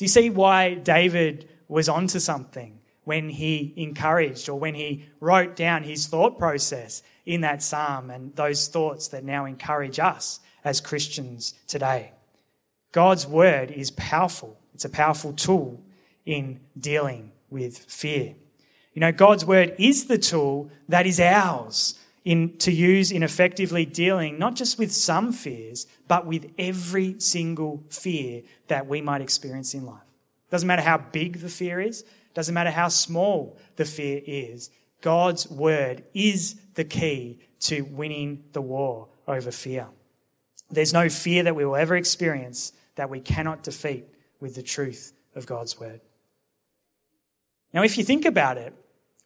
Do 0.00 0.04
you 0.04 0.08
see 0.08 0.30
why 0.30 0.76
David 0.76 1.46
was 1.68 1.86
onto 1.86 2.20
something 2.20 2.80
when 3.04 3.28
he 3.28 3.74
encouraged 3.76 4.48
or 4.48 4.58
when 4.58 4.74
he 4.74 5.04
wrote 5.20 5.56
down 5.56 5.82
his 5.82 6.06
thought 6.06 6.38
process 6.38 7.02
in 7.26 7.42
that 7.42 7.62
psalm 7.62 8.08
and 8.08 8.34
those 8.34 8.66
thoughts 8.68 9.08
that 9.08 9.24
now 9.24 9.44
encourage 9.44 9.98
us 9.98 10.40
as 10.64 10.80
Christians 10.80 11.52
today? 11.66 12.12
God's 12.92 13.26
word 13.26 13.70
is 13.70 13.90
powerful. 13.90 14.58
It's 14.72 14.86
a 14.86 14.88
powerful 14.88 15.34
tool 15.34 15.82
in 16.24 16.60
dealing 16.78 17.32
with 17.50 17.76
fear. 17.76 18.36
You 18.94 19.00
know, 19.00 19.12
God's 19.12 19.44
word 19.44 19.74
is 19.78 20.06
the 20.06 20.16
tool 20.16 20.70
that 20.88 21.06
is 21.06 21.20
ours 21.20 21.98
in, 22.24 22.56
to 22.58 22.72
use 22.72 23.10
in 23.10 23.22
effectively 23.22 23.86
dealing 23.86 24.38
not 24.38 24.54
just 24.54 24.78
with 24.78 24.92
some 24.92 25.32
fears, 25.32 25.86
but 26.06 26.26
with 26.26 26.50
every 26.58 27.18
single 27.18 27.82
fear 27.88 28.42
that 28.68 28.86
we 28.86 29.00
might 29.00 29.22
experience 29.22 29.74
in 29.74 29.86
life. 29.86 30.02
Doesn't 30.50 30.66
matter 30.66 30.82
how 30.82 30.98
big 30.98 31.40
the 31.40 31.48
fear 31.48 31.80
is, 31.80 32.04
doesn't 32.34 32.54
matter 32.54 32.70
how 32.70 32.88
small 32.88 33.58
the 33.76 33.84
fear 33.84 34.20
is. 34.26 34.70
God's 35.00 35.48
word 35.48 36.04
is 36.12 36.56
the 36.74 36.84
key 36.84 37.38
to 37.60 37.82
winning 37.82 38.44
the 38.52 38.60
war 38.60 39.08
over 39.26 39.50
fear. 39.50 39.86
There's 40.70 40.92
no 40.92 41.08
fear 41.08 41.42
that 41.44 41.56
we 41.56 41.64
will 41.64 41.76
ever 41.76 41.96
experience 41.96 42.72
that 42.96 43.10
we 43.10 43.20
cannot 43.20 43.62
defeat 43.62 44.04
with 44.40 44.54
the 44.54 44.62
truth 44.62 45.12
of 45.34 45.46
God's 45.46 45.78
word. 45.80 46.00
Now, 47.72 47.82
if 47.82 47.96
you 47.96 48.04
think 48.04 48.24
about 48.24 48.58
it, 48.58 48.74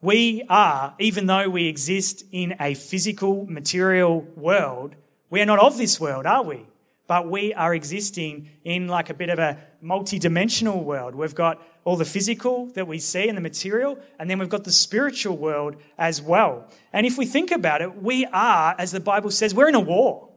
we 0.04 0.42
are, 0.50 0.94
even 0.98 1.24
though 1.24 1.48
we 1.48 1.66
exist 1.66 2.24
in 2.30 2.54
a 2.60 2.74
physical, 2.74 3.46
material 3.46 4.20
world, 4.36 4.94
we 5.30 5.40
are 5.40 5.46
not 5.46 5.58
of 5.58 5.78
this 5.78 5.98
world, 5.98 6.26
are 6.26 6.42
we? 6.42 6.66
But 7.06 7.30
we 7.30 7.54
are 7.54 7.74
existing 7.74 8.50
in 8.64 8.86
like 8.86 9.08
a 9.08 9.14
bit 9.14 9.30
of 9.30 9.38
a 9.38 9.56
multi-dimensional 9.80 10.84
world. 10.84 11.14
We've 11.14 11.34
got 11.34 11.62
all 11.84 11.96
the 11.96 12.04
physical 12.04 12.66
that 12.74 12.86
we 12.86 12.98
see 12.98 13.28
and 13.28 13.36
the 13.36 13.40
material, 13.40 13.98
and 14.18 14.28
then 14.28 14.38
we've 14.38 14.50
got 14.50 14.64
the 14.64 14.72
spiritual 14.72 15.38
world 15.38 15.76
as 15.96 16.20
well. 16.20 16.68
And 16.92 17.06
if 17.06 17.16
we 17.16 17.24
think 17.24 17.50
about 17.50 17.80
it, 17.80 18.02
we 18.02 18.26
are, 18.26 18.74
as 18.78 18.92
the 18.92 19.00
Bible 19.00 19.30
says, 19.30 19.54
we're 19.54 19.70
in 19.70 19.74
a 19.74 19.80
war. 19.80 20.28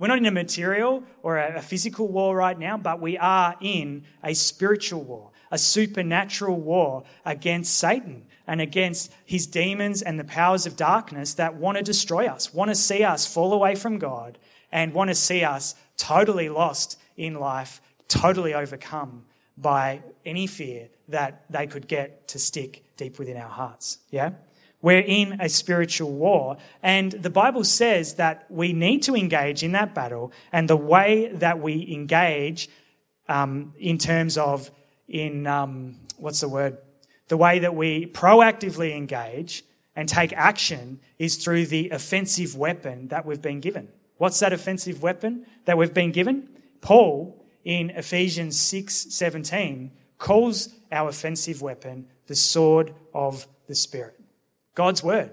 We're 0.00 0.08
not 0.08 0.18
in 0.18 0.26
a 0.26 0.32
material 0.32 1.04
or 1.22 1.38
a 1.38 1.62
physical 1.62 2.08
war 2.08 2.34
right 2.34 2.58
now, 2.58 2.78
but 2.78 3.00
we 3.00 3.16
are 3.16 3.54
in 3.60 4.06
a 4.24 4.34
spiritual 4.34 5.04
war, 5.04 5.30
a 5.52 5.58
supernatural 5.58 6.58
war 6.58 7.04
against 7.24 7.78
Satan 7.78 8.26
and 8.46 8.60
against 8.60 9.12
his 9.24 9.46
demons 9.46 10.02
and 10.02 10.18
the 10.18 10.24
powers 10.24 10.66
of 10.66 10.76
darkness 10.76 11.34
that 11.34 11.54
want 11.54 11.78
to 11.78 11.84
destroy 11.84 12.26
us, 12.26 12.52
want 12.52 12.70
to 12.70 12.74
see 12.74 13.04
us 13.04 13.26
fall 13.26 13.52
away 13.52 13.74
from 13.74 13.98
God, 13.98 14.38
and 14.70 14.94
want 14.94 15.08
to 15.08 15.14
see 15.14 15.44
us 15.44 15.74
totally 15.96 16.48
lost 16.48 16.98
in 17.16 17.34
life, 17.34 17.80
totally 18.08 18.54
overcome 18.54 19.24
by 19.56 20.02
any 20.24 20.46
fear 20.46 20.88
that 21.08 21.44
they 21.50 21.66
could 21.66 21.86
get 21.86 22.26
to 22.28 22.38
stick 22.38 22.84
deep 22.96 23.18
within 23.18 23.36
our 23.36 23.48
hearts. 23.48 23.98
Yeah? 24.10 24.30
We're 24.80 25.00
in 25.00 25.40
a 25.40 25.48
spiritual 25.48 26.10
war. 26.10 26.56
And 26.82 27.12
the 27.12 27.30
Bible 27.30 27.64
says 27.64 28.14
that 28.14 28.46
we 28.50 28.72
need 28.72 29.02
to 29.04 29.14
engage 29.14 29.62
in 29.62 29.72
that 29.72 29.94
battle. 29.94 30.32
And 30.52 30.68
the 30.68 30.76
way 30.76 31.30
that 31.34 31.60
we 31.60 31.92
engage 31.92 32.68
um, 33.28 33.74
in 33.78 33.98
terms 33.98 34.36
of, 34.36 34.70
in, 35.06 35.46
um, 35.46 36.00
what's 36.16 36.40
the 36.40 36.48
word? 36.48 36.78
The 37.32 37.38
way 37.38 37.60
that 37.60 37.74
we 37.74 38.04
proactively 38.04 38.94
engage 38.94 39.64
and 39.96 40.06
take 40.06 40.34
action 40.34 41.00
is 41.18 41.36
through 41.36 41.64
the 41.64 41.88
offensive 41.88 42.58
weapon 42.58 43.08
that 43.08 43.24
we've 43.24 43.40
been 43.40 43.60
given. 43.60 43.88
What's 44.18 44.38
that 44.40 44.52
offensive 44.52 45.02
weapon 45.02 45.46
that 45.64 45.78
we've 45.78 45.94
been 45.94 46.12
given? 46.12 46.46
Paul 46.82 47.42
in 47.64 47.88
Ephesians 47.88 48.60
6:17 48.60 49.92
calls 50.18 50.74
our 50.92 51.08
offensive 51.08 51.62
weapon 51.62 52.06
the 52.26 52.36
sword 52.36 52.92
of 53.14 53.46
the 53.66 53.74
spirit. 53.74 54.20
God's 54.74 55.02
word. 55.02 55.30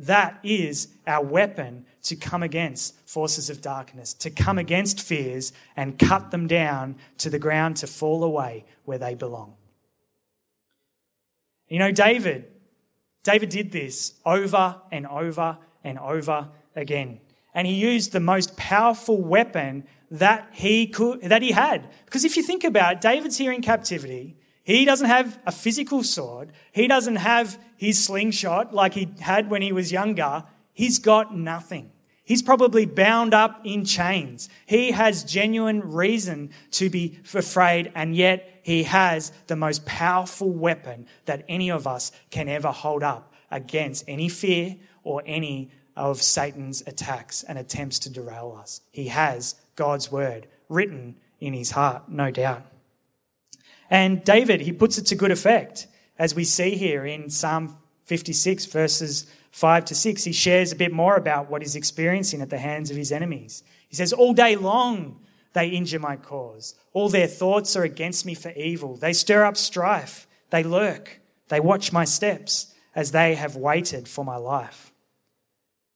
That 0.00 0.40
is 0.42 0.88
our 1.06 1.24
weapon 1.24 1.86
to 2.02 2.16
come 2.16 2.42
against 2.42 3.08
forces 3.08 3.50
of 3.50 3.62
darkness, 3.62 4.14
to 4.14 4.30
come 4.30 4.58
against 4.58 5.00
fears 5.00 5.52
and 5.76 5.96
cut 5.96 6.32
them 6.32 6.48
down 6.48 6.96
to 7.18 7.30
the 7.30 7.38
ground 7.38 7.76
to 7.76 7.86
fall 7.86 8.24
away 8.24 8.64
where 8.84 8.98
they 8.98 9.14
belong. 9.14 9.54
You 11.68 11.78
know, 11.78 11.90
David, 11.90 12.46
David 13.22 13.48
did 13.48 13.72
this 13.72 14.14
over 14.24 14.80
and 14.92 15.06
over 15.06 15.58
and 15.82 15.98
over 15.98 16.48
again. 16.74 17.20
And 17.54 17.66
he 17.66 17.74
used 17.74 18.12
the 18.12 18.20
most 18.20 18.56
powerful 18.56 19.20
weapon 19.20 19.84
that 20.10 20.48
he 20.52 20.86
could, 20.86 21.22
that 21.22 21.42
he 21.42 21.52
had. 21.52 21.88
Because 22.04 22.24
if 22.24 22.36
you 22.36 22.42
think 22.42 22.64
about 22.64 22.94
it, 22.94 23.00
David's 23.00 23.38
here 23.38 23.52
in 23.52 23.62
captivity. 23.62 24.36
He 24.62 24.84
doesn't 24.84 25.08
have 25.08 25.38
a 25.46 25.52
physical 25.52 26.02
sword. 26.02 26.52
He 26.72 26.86
doesn't 26.86 27.16
have 27.16 27.58
his 27.76 28.04
slingshot 28.04 28.74
like 28.74 28.94
he 28.94 29.08
had 29.20 29.48
when 29.48 29.62
he 29.62 29.72
was 29.72 29.92
younger. 29.92 30.44
He's 30.72 30.98
got 30.98 31.36
nothing. 31.36 31.90
He's 32.26 32.42
probably 32.42 32.86
bound 32.86 33.34
up 33.34 33.60
in 33.64 33.84
chains. 33.84 34.48
He 34.66 34.90
has 34.90 35.22
genuine 35.22 35.92
reason 35.92 36.50
to 36.72 36.90
be 36.90 37.20
afraid, 37.32 37.92
and 37.94 38.16
yet 38.16 38.60
he 38.64 38.82
has 38.82 39.30
the 39.46 39.54
most 39.54 39.86
powerful 39.86 40.50
weapon 40.50 41.06
that 41.26 41.44
any 41.48 41.70
of 41.70 41.86
us 41.86 42.10
can 42.30 42.48
ever 42.48 42.72
hold 42.72 43.04
up 43.04 43.32
against 43.48 44.04
any 44.08 44.28
fear 44.28 44.74
or 45.04 45.22
any 45.24 45.70
of 45.94 46.20
Satan's 46.20 46.82
attacks 46.84 47.44
and 47.44 47.58
attempts 47.58 48.00
to 48.00 48.10
derail 48.10 48.58
us. 48.60 48.80
He 48.90 49.06
has 49.06 49.54
God's 49.76 50.10
word 50.10 50.48
written 50.68 51.14
in 51.38 51.54
his 51.54 51.70
heart, 51.70 52.08
no 52.08 52.32
doubt. 52.32 52.66
And 53.88 54.24
David, 54.24 54.62
he 54.62 54.72
puts 54.72 54.98
it 54.98 55.06
to 55.06 55.14
good 55.14 55.30
effect, 55.30 55.86
as 56.18 56.34
we 56.34 56.42
see 56.42 56.70
here 56.70 57.06
in 57.06 57.30
Psalm 57.30 57.76
56, 58.06 58.66
verses 58.66 59.26
5 59.56 59.86
to 59.86 59.94
6. 59.94 60.24
He 60.24 60.32
shares 60.32 60.70
a 60.70 60.76
bit 60.76 60.92
more 60.92 61.16
about 61.16 61.48
what 61.48 61.62
he's 61.62 61.76
experiencing 61.76 62.42
at 62.42 62.50
the 62.50 62.58
hands 62.58 62.90
of 62.90 62.96
his 62.98 63.10
enemies. 63.10 63.62
He 63.88 63.96
says, 63.96 64.12
All 64.12 64.34
day 64.34 64.54
long 64.54 65.18
they 65.54 65.68
injure 65.68 65.98
my 65.98 66.16
cause. 66.16 66.74
All 66.92 67.08
their 67.08 67.26
thoughts 67.26 67.74
are 67.74 67.82
against 67.82 68.26
me 68.26 68.34
for 68.34 68.50
evil. 68.50 68.96
They 68.96 69.14
stir 69.14 69.46
up 69.46 69.56
strife. 69.56 70.26
They 70.50 70.62
lurk. 70.62 71.22
They 71.48 71.58
watch 71.58 71.90
my 71.90 72.04
steps 72.04 72.74
as 72.94 73.12
they 73.12 73.34
have 73.34 73.56
waited 73.56 74.08
for 74.08 74.26
my 74.26 74.36
life. 74.36 74.92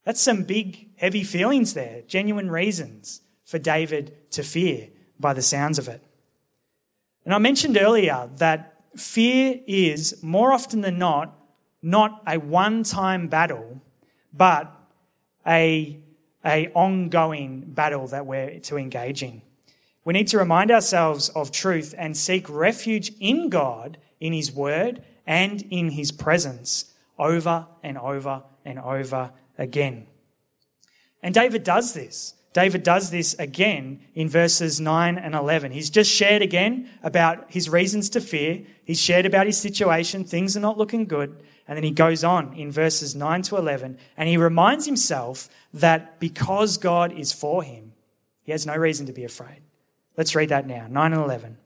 That's 0.05 0.21
some 0.21 0.41
big, 0.41 0.97
heavy 0.97 1.23
feelings 1.23 1.75
there, 1.75 2.01
genuine 2.07 2.49
reasons 2.49 3.21
for 3.45 3.59
David 3.59 4.31
to 4.31 4.41
fear 4.41 4.87
by 5.19 5.33
the 5.33 5.43
sounds 5.43 5.77
of 5.77 5.87
it. 5.87 6.03
And 7.25 7.33
I 7.35 7.37
mentioned 7.37 7.77
earlier 7.79 8.27
that 8.37 8.85
fear 8.97 9.59
is 9.67 10.23
more 10.23 10.51
often 10.51 10.81
than 10.81 10.97
not 10.97 11.37
not 11.81 12.21
a 12.27 12.37
one-time 12.37 13.27
battle, 13.27 13.81
but 14.33 14.71
a, 15.45 15.99
a 16.45 16.67
ongoing 16.73 17.61
battle 17.61 18.07
that 18.07 18.25
we're 18.25 18.59
to 18.59 18.77
engage 18.77 19.23
in. 19.23 19.41
We 20.03 20.13
need 20.13 20.27
to 20.29 20.37
remind 20.37 20.71
ourselves 20.71 21.29
of 21.29 21.51
truth 21.51 21.93
and 21.97 22.17
seek 22.17 22.49
refuge 22.49 23.11
in 23.19 23.49
God, 23.49 23.97
in 24.19 24.33
His 24.33 24.51
Word, 24.51 25.03
and 25.27 25.61
in 25.69 25.91
His 25.91 26.11
presence 26.11 26.93
over 27.19 27.67
and 27.83 27.97
over 27.97 28.43
and 28.65 28.79
over 28.79 29.31
again. 29.57 30.07
And 31.21 31.33
David 31.33 31.63
does 31.63 31.93
this. 31.93 32.33
David 32.53 32.83
does 32.83 33.11
this 33.11 33.33
again 33.39 34.01
in 34.13 34.27
verses 34.27 34.81
9 34.81 35.17
and 35.17 35.33
11. 35.35 35.71
He's 35.71 35.89
just 35.89 36.11
shared 36.11 36.41
again 36.41 36.89
about 37.01 37.49
his 37.49 37.69
reasons 37.69 38.09
to 38.09 38.21
fear. 38.21 38.63
He's 38.83 38.99
shared 38.99 39.25
about 39.25 39.45
his 39.45 39.57
situation. 39.57 40.25
Things 40.25 40.57
are 40.57 40.61
not 40.61 40.77
looking 40.77 41.05
good. 41.05 41.41
And 41.67 41.77
then 41.77 41.83
he 41.83 41.91
goes 41.91 42.23
on 42.23 42.53
in 42.55 42.69
verses 42.71 43.15
9 43.15 43.43
to 43.43 43.55
11 43.55 43.97
and 44.17 44.27
he 44.27 44.35
reminds 44.35 44.85
himself 44.85 45.47
that 45.73 46.19
because 46.19 46.77
God 46.77 47.13
is 47.13 47.31
for 47.31 47.63
him, 47.63 47.93
he 48.43 48.51
has 48.51 48.65
no 48.65 48.75
reason 48.75 49.05
to 49.05 49.13
be 49.13 49.23
afraid. 49.23 49.61
Let's 50.17 50.35
read 50.35 50.49
that 50.49 50.67
now 50.67 50.87
9 50.89 51.13
and 51.13 51.23
11. 51.23 51.57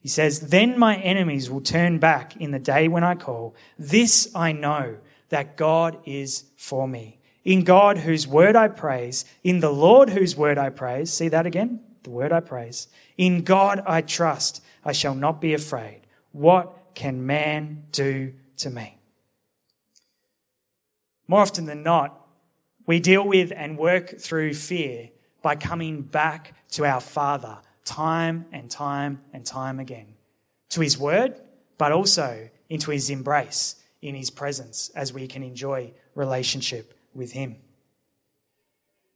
He 0.00 0.08
says, 0.08 0.40
Then 0.40 0.78
my 0.78 0.96
enemies 0.96 1.50
will 1.50 1.62
turn 1.62 1.98
back 1.98 2.36
in 2.36 2.50
the 2.50 2.58
day 2.58 2.88
when 2.88 3.04
I 3.04 3.14
call. 3.14 3.54
This 3.78 4.30
I 4.34 4.52
know, 4.52 4.98
that 5.30 5.56
God 5.56 5.98
is 6.04 6.44
for 6.56 6.86
me. 6.86 7.19
In 7.44 7.64
God, 7.64 7.98
whose 7.98 8.26
word 8.26 8.54
I 8.54 8.68
praise, 8.68 9.24
in 9.42 9.60
the 9.60 9.70
Lord, 9.70 10.10
whose 10.10 10.36
word 10.36 10.58
I 10.58 10.68
praise. 10.70 11.12
See 11.12 11.28
that 11.28 11.46
again? 11.46 11.80
The 12.02 12.10
word 12.10 12.32
I 12.32 12.40
praise. 12.40 12.88
In 13.16 13.42
God 13.42 13.82
I 13.86 14.02
trust. 14.02 14.62
I 14.84 14.92
shall 14.92 15.14
not 15.14 15.40
be 15.40 15.54
afraid. 15.54 16.02
What 16.32 16.94
can 16.94 17.26
man 17.26 17.84
do 17.92 18.34
to 18.58 18.70
me? 18.70 18.98
More 21.28 21.40
often 21.40 21.66
than 21.66 21.82
not, 21.82 22.26
we 22.86 22.98
deal 23.00 23.26
with 23.26 23.52
and 23.54 23.78
work 23.78 24.18
through 24.18 24.54
fear 24.54 25.10
by 25.42 25.56
coming 25.56 26.02
back 26.02 26.54
to 26.72 26.84
our 26.84 27.00
Father 27.00 27.58
time 27.84 28.46
and 28.52 28.70
time 28.70 29.20
and 29.32 29.44
time 29.44 29.80
again. 29.80 30.14
To 30.70 30.80
His 30.80 30.98
Word, 30.98 31.40
but 31.78 31.92
also 31.92 32.50
into 32.68 32.90
His 32.90 33.10
embrace 33.10 33.76
in 34.02 34.14
His 34.14 34.30
presence 34.30 34.90
as 34.94 35.12
we 35.12 35.26
can 35.26 35.42
enjoy 35.42 35.92
relationship 36.14 36.94
with 37.14 37.32
Him. 37.32 37.56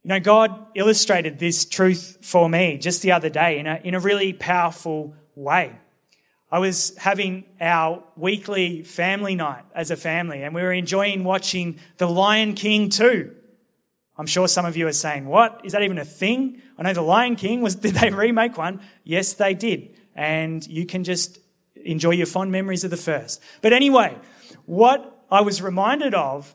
You 0.03 0.09
know, 0.09 0.19
God 0.19 0.67
illustrated 0.75 1.39
this 1.39 1.65
truth 1.65 2.19
for 2.21 2.47
me 2.47 2.77
just 2.77 3.01
the 3.01 3.13
other 3.13 3.29
day 3.29 3.57
in 3.57 3.65
a, 3.65 3.81
in 3.83 3.95
a 3.95 3.99
really 3.99 4.33
powerful 4.33 5.15
way. 5.35 5.75
I 6.51 6.59
was 6.59 6.95
having 6.97 7.45
our 7.59 8.03
weekly 8.15 8.83
family 8.83 9.35
night 9.35 9.63
as 9.73 9.89
a 9.89 9.95
family, 9.95 10.43
and 10.43 10.53
we 10.53 10.61
were 10.61 10.71
enjoying 10.71 11.23
watching 11.23 11.79
The 11.97 12.07
Lion 12.07 12.53
King 12.53 12.89
2. 12.89 13.35
I'm 14.17 14.27
sure 14.27 14.47
some 14.47 14.65
of 14.65 14.77
you 14.77 14.87
are 14.87 14.93
saying, 14.93 15.25
What? 15.25 15.61
Is 15.63 15.73
that 15.73 15.81
even 15.81 15.97
a 15.97 16.05
thing? 16.05 16.61
I 16.77 16.83
know 16.83 16.93
The 16.93 17.01
Lion 17.01 17.35
King 17.35 17.61
was, 17.61 17.75
did 17.75 17.95
they 17.95 18.09
remake 18.11 18.57
one? 18.57 18.81
Yes, 19.03 19.33
they 19.33 19.53
did. 19.53 19.95
And 20.15 20.65
you 20.67 20.85
can 20.85 21.03
just 21.03 21.39
enjoy 21.75 22.11
your 22.11 22.27
fond 22.27 22.51
memories 22.51 22.83
of 22.83 22.91
the 22.91 22.97
first. 22.97 23.41
But 23.61 23.73
anyway, 23.73 24.15
what 24.65 25.25
I 25.31 25.41
was 25.41 25.61
reminded 25.61 26.13
of 26.13 26.53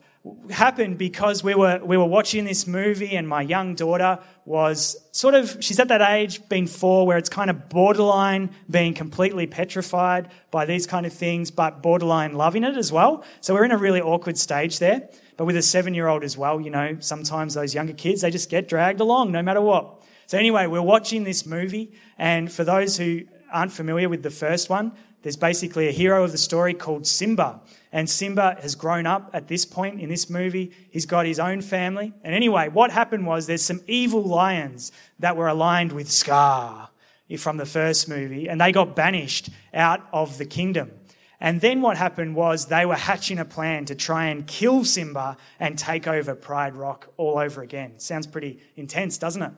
happened 0.51 0.97
because 0.97 1.43
we 1.43 1.55
were, 1.55 1.79
we 1.83 1.97
were 1.97 2.05
watching 2.05 2.45
this 2.45 2.67
movie 2.67 3.15
and 3.17 3.27
my 3.27 3.41
young 3.41 3.73
daughter 3.73 4.19
was 4.45 4.95
sort 5.11 5.33
of, 5.33 5.57
she's 5.61 5.79
at 5.79 5.87
that 5.87 6.01
age, 6.01 6.47
being 6.47 6.67
four, 6.67 7.07
where 7.07 7.17
it's 7.17 7.29
kind 7.29 7.49
of 7.49 7.69
borderline 7.69 8.51
being 8.69 8.93
completely 8.93 9.47
petrified 9.47 10.29
by 10.51 10.65
these 10.65 10.85
kind 10.85 11.05
of 11.05 11.13
things, 11.13 11.49
but 11.49 11.81
borderline 11.81 12.33
loving 12.33 12.63
it 12.63 12.77
as 12.77 12.91
well. 12.91 13.23
So 13.39 13.55
we're 13.55 13.65
in 13.65 13.71
a 13.71 13.77
really 13.77 14.01
awkward 14.01 14.37
stage 14.37 14.77
there. 14.79 15.09
But 15.37 15.45
with 15.45 15.57
a 15.57 15.61
seven 15.63 15.95
year 15.95 16.07
old 16.07 16.23
as 16.23 16.37
well, 16.37 16.61
you 16.61 16.69
know, 16.69 16.97
sometimes 16.99 17.55
those 17.55 17.73
younger 17.73 17.93
kids, 17.93 18.21
they 18.21 18.29
just 18.29 18.49
get 18.49 18.67
dragged 18.67 18.99
along 18.99 19.31
no 19.31 19.41
matter 19.41 19.61
what. 19.61 20.03
So 20.27 20.37
anyway, 20.37 20.67
we're 20.67 20.83
watching 20.83 21.23
this 21.23 21.47
movie. 21.47 21.93
And 22.17 22.51
for 22.51 22.63
those 22.63 22.97
who 22.97 23.21
aren't 23.51 23.71
familiar 23.71 24.07
with 24.07 24.21
the 24.21 24.29
first 24.29 24.69
one, 24.69 24.91
there's 25.21 25.37
basically 25.37 25.87
a 25.87 25.91
hero 25.91 26.23
of 26.23 26.31
the 26.31 26.37
story 26.37 26.73
called 26.73 27.05
Simba. 27.05 27.61
And 27.91 28.09
Simba 28.09 28.57
has 28.61 28.75
grown 28.75 29.05
up 29.05 29.29
at 29.33 29.47
this 29.47 29.65
point 29.65 29.99
in 29.99 30.09
this 30.09 30.29
movie. 30.29 30.71
He's 30.89 31.05
got 31.05 31.25
his 31.25 31.39
own 31.39 31.61
family. 31.61 32.13
And 32.23 32.33
anyway, 32.33 32.69
what 32.69 32.91
happened 32.91 33.27
was 33.27 33.47
there's 33.47 33.61
some 33.61 33.81
evil 33.87 34.23
lions 34.23 34.91
that 35.19 35.35
were 35.35 35.47
aligned 35.47 35.91
with 35.91 36.09
Scar 36.09 36.89
from 37.37 37.57
the 37.57 37.65
first 37.65 38.09
movie, 38.09 38.49
and 38.49 38.59
they 38.59 38.71
got 38.71 38.95
banished 38.95 39.49
out 39.73 40.05
of 40.11 40.37
the 40.37 40.45
kingdom. 40.45 40.91
And 41.39 41.59
then 41.59 41.81
what 41.81 41.97
happened 41.97 42.35
was 42.35 42.67
they 42.67 42.85
were 42.85 42.95
hatching 42.95 43.39
a 43.39 43.45
plan 43.45 43.85
to 43.85 43.95
try 43.95 44.27
and 44.27 44.45
kill 44.45 44.85
Simba 44.85 45.37
and 45.59 45.77
take 45.77 46.07
over 46.07 46.35
Pride 46.35 46.75
Rock 46.75 47.07
all 47.17 47.39
over 47.39 47.61
again. 47.61 47.99
Sounds 47.99 48.27
pretty 48.27 48.59
intense, 48.75 49.17
doesn't 49.17 49.41
it? 49.41 49.51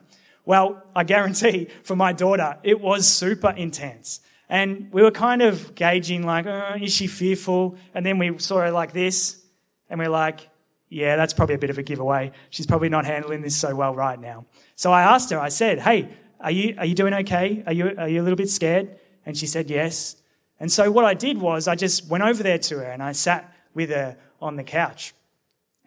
Well, 0.46 0.82
I 0.94 1.04
guarantee 1.04 1.68
for 1.82 1.96
my 1.96 2.12
daughter, 2.12 2.58
it 2.62 2.80
was 2.80 3.06
super 3.06 3.50
intense. 3.50 4.20
And 4.54 4.92
we 4.92 5.02
were 5.02 5.10
kind 5.10 5.42
of 5.42 5.74
gauging, 5.74 6.24
like, 6.24 6.46
oh, 6.46 6.76
is 6.80 6.92
she 6.92 7.08
fearful? 7.08 7.76
And 7.92 8.06
then 8.06 8.18
we 8.18 8.38
saw 8.38 8.58
her 8.58 8.70
like 8.70 8.92
this, 8.92 9.42
and 9.90 9.98
we're 9.98 10.08
like, 10.08 10.48
yeah, 10.88 11.16
that's 11.16 11.32
probably 11.32 11.56
a 11.56 11.58
bit 11.58 11.70
of 11.70 11.78
a 11.78 11.82
giveaway. 11.82 12.30
She's 12.50 12.64
probably 12.64 12.88
not 12.88 13.04
handling 13.04 13.42
this 13.42 13.56
so 13.56 13.74
well 13.74 13.96
right 13.96 14.20
now. 14.20 14.46
So 14.76 14.92
I 14.92 15.02
asked 15.02 15.30
her, 15.30 15.40
I 15.40 15.48
said, 15.48 15.80
hey, 15.80 16.08
are 16.38 16.52
you, 16.52 16.76
are 16.78 16.86
you 16.86 16.94
doing 16.94 17.14
okay? 17.14 17.64
Are 17.66 17.72
you, 17.72 17.96
are 17.98 18.08
you 18.08 18.20
a 18.20 18.22
little 18.22 18.36
bit 18.36 18.48
scared? 18.48 18.96
And 19.26 19.36
she 19.36 19.48
said, 19.48 19.70
yes. 19.70 20.14
And 20.60 20.70
so 20.70 20.88
what 20.88 21.04
I 21.04 21.14
did 21.14 21.38
was 21.38 21.66
I 21.66 21.74
just 21.74 22.06
went 22.06 22.22
over 22.22 22.44
there 22.44 22.58
to 22.58 22.78
her 22.78 22.84
and 22.84 23.02
I 23.02 23.10
sat 23.10 23.52
with 23.74 23.90
her 23.90 24.16
on 24.40 24.54
the 24.54 24.62
couch. 24.62 25.14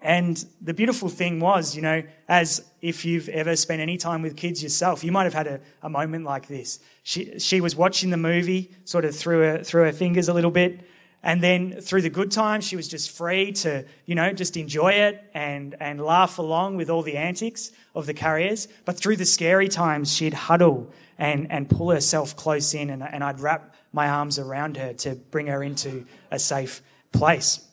And 0.01 0.43
the 0.62 0.73
beautiful 0.73 1.10
thing 1.10 1.39
was, 1.39 1.75
you 1.75 1.81
know, 1.81 2.03
as 2.27 2.63
if 2.81 3.03
you've 3.03 3.29
ever 3.29 3.55
spent 3.55 3.81
any 3.81 3.97
time 3.97 4.21
with 4.21 4.38
kids 4.38 4.62
yourself, 4.62 5.03
you 5.03 5.12
might 5.12 5.23
have 5.23 5.33
had 5.33 5.47
a, 5.47 5.60
a 5.81 5.89
moment 5.89 6.23
like 6.23 6.47
this. 6.47 6.79
She, 7.03 7.39
she 7.39 7.62
was 7.62 7.75
watching 7.75 8.12
the 8.12 8.17
movie, 8.17 8.71
sort 8.86 9.05
of 9.05 9.15
through 9.15 9.41
her, 9.41 9.63
through 9.63 9.83
her 9.83 9.91
fingers 9.91 10.29
a 10.29 10.33
little 10.33 10.51
bit. 10.51 10.81
And 11.23 11.41
then 11.41 11.81
through 11.81 12.03
the 12.03 12.12
good 12.12 12.31
times, 12.31 12.65
she 12.65 12.75
was 12.75 12.88
just 12.88 13.10
free 13.12 13.51
to, 13.53 13.86
you 14.05 14.13
know, 14.13 14.31
just 14.33 14.55
enjoy 14.55 14.93
it 14.93 15.23
and, 15.33 15.75
and 15.79 15.99
laugh 15.99 16.38
along 16.38 16.77
with 16.77 16.89
all 16.89 17.01
the 17.01 17.17
antics 17.17 17.71
of 17.95 18.05
the 18.05 18.13
carriers. 18.13 18.67
But 18.86 18.97
through 18.97 19.17
the 19.17 19.25
scary 19.25 19.67
times, 19.67 20.13
she'd 20.13 20.36
huddle 20.36 20.93
and, 21.17 21.51
and 21.51 21.67
pull 21.67 21.89
herself 21.89 22.36
close 22.36 22.75
in, 22.75 22.91
and, 22.91 23.01
and 23.01 23.23
I'd 23.23 23.39
wrap 23.39 23.73
my 23.91 24.07
arms 24.07 24.38
around 24.38 24.77
her 24.77 24.93
to 24.93 25.15
bring 25.15 25.47
her 25.47 25.63
into 25.63 26.05
a 26.29 26.38
safe 26.38 26.83
place. 27.12 27.66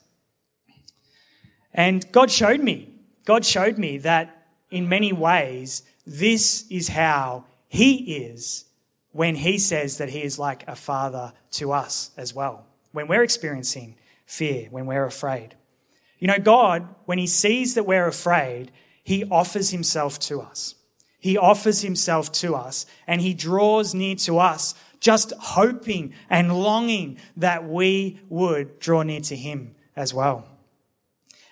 And 1.74 2.10
God 2.12 2.30
showed 2.30 2.60
me, 2.60 2.94
God 3.24 3.44
showed 3.44 3.78
me 3.78 3.98
that 3.98 4.46
in 4.70 4.88
many 4.88 5.12
ways, 5.12 5.82
this 6.06 6.64
is 6.70 6.88
how 6.88 7.44
He 7.68 8.16
is 8.16 8.64
when 9.10 9.34
He 9.34 9.58
says 9.58 9.98
that 9.98 10.10
He 10.10 10.22
is 10.22 10.38
like 10.38 10.66
a 10.68 10.76
father 10.76 11.32
to 11.52 11.72
us 11.72 12.12
as 12.16 12.32
well. 12.32 12.66
When 12.92 13.08
we're 13.08 13.24
experiencing 13.24 13.96
fear, 14.24 14.68
when 14.70 14.87
we're 14.87 15.04
afraid. 15.04 15.56
You 16.20 16.28
know, 16.28 16.38
God, 16.38 16.87
when 17.06 17.18
He 17.18 17.26
sees 17.26 17.74
that 17.74 17.87
we're 17.87 18.06
afraid, 18.06 18.70
He 19.02 19.24
offers 19.24 19.70
Himself 19.70 20.18
to 20.20 20.40
us. 20.40 20.76
He 21.18 21.37
offers 21.37 21.80
Himself 21.80 22.30
to 22.32 22.54
us 22.54 22.87
and 23.06 23.20
He 23.20 23.34
draws 23.34 23.94
near 23.94 24.14
to 24.16 24.38
us, 24.38 24.74
just 25.00 25.32
hoping 25.40 26.14
and 26.30 26.56
longing 26.56 27.18
that 27.37 27.68
we 27.68 28.20
would 28.28 28.78
draw 28.78 29.02
near 29.02 29.20
to 29.22 29.34
Him 29.34 29.74
as 29.96 30.14
well. 30.14 30.48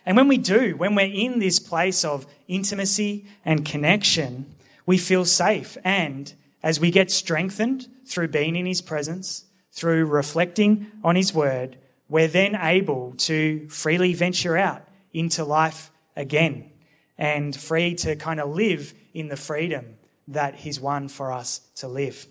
And 0.05 0.17
when 0.17 0.29
we 0.29 0.39
do, 0.39 0.77
when 0.77 0.95
we're 0.95 1.07
in 1.07 1.39
this 1.39 1.59
place 1.59 2.05
of 2.05 2.27
intimacy 2.49 3.27
and 3.45 3.65
connection, 3.65 4.47
we 4.85 4.99
feel 4.99 5.25
safe. 5.25 5.77
And 5.85 6.33
as 6.63 6.81
we 6.81 6.91
get 6.91 7.11
strengthened 7.11 7.89
through 8.07 8.29
being 8.29 8.57
in 8.57 8.67
His 8.67 8.83
presence, 8.83 9.45
through 9.73 10.07
reflecting 10.07 10.89
on 11.05 11.17
His 11.17 11.33
word, 11.33 11.79
we're 12.09 12.29
then 12.29 12.57
able 12.57 13.15
to 13.17 13.69
freely 13.69 14.13
venture 14.13 14.57
out 14.57 14.87
into 15.13 15.45
life 15.45 15.91
again 16.17 16.71
and 17.17 17.55
free 17.55 17.95
to 17.95 18.17
kind 18.17 18.41
of 18.41 18.55
live 18.55 18.95
in 19.15 19.29
the 19.29 19.37
freedom 19.37 19.97
that 20.29 20.57
He's 20.57 20.81
won 20.81 21.09
for 21.09 21.33
us 21.33 21.61
to 21.77 21.89
live. 21.89 22.27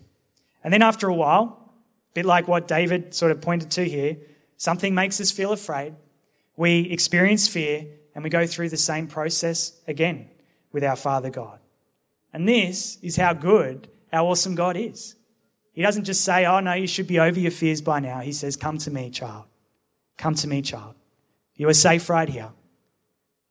And 0.64 0.74
then 0.74 0.82
after 0.82 1.08
a 1.08 1.16
while, 1.16 1.74
a 2.12 2.14
bit 2.14 2.26
like 2.26 2.48
what 2.48 2.68
David 2.68 3.16
sort 3.16 3.32
of 3.32 3.42
pointed 3.42 3.72
to 3.72 3.88
here, 3.88 4.18
something 4.58 4.94
makes 4.94 5.22
us 5.22 5.32
feel 5.32 5.54
afraid 5.54 5.96
we 6.62 6.82
experience 6.92 7.48
fear 7.48 7.88
and 8.14 8.24
we 8.24 8.30
go 8.30 8.46
through 8.46 8.70
the 8.70 8.78
same 8.78 9.08
process 9.08 9.82
again 9.88 10.30
with 10.72 10.84
our 10.84 10.96
Father 10.96 11.32
God. 11.32 11.58
And 12.34 12.48
this 12.48 13.00
is 13.02 13.16
how 13.16 13.34
good 13.34 13.88
our 14.14 14.28
awesome 14.28 14.54
God 14.54 14.78
is. 14.78 15.16
He 15.74 15.82
doesn't 15.82 16.04
just 16.04 16.24
say, 16.24 16.46
Oh, 16.46 16.60
no, 16.60 16.74
you 16.74 16.86
should 16.86 17.08
be 17.08 17.20
over 17.20 17.40
your 17.40 17.50
fears 17.50 17.82
by 17.82 18.00
now. 18.00 18.20
He 18.20 18.32
says, 18.32 18.58
Come 18.58 18.78
to 18.78 18.92
me, 18.92 19.10
child. 19.10 19.46
Come 20.20 20.36
to 20.36 20.48
me, 20.48 20.62
child. 20.62 20.94
You 21.56 21.68
are 21.68 21.74
safe 21.74 22.08
right 22.12 22.30
here. 22.30 22.52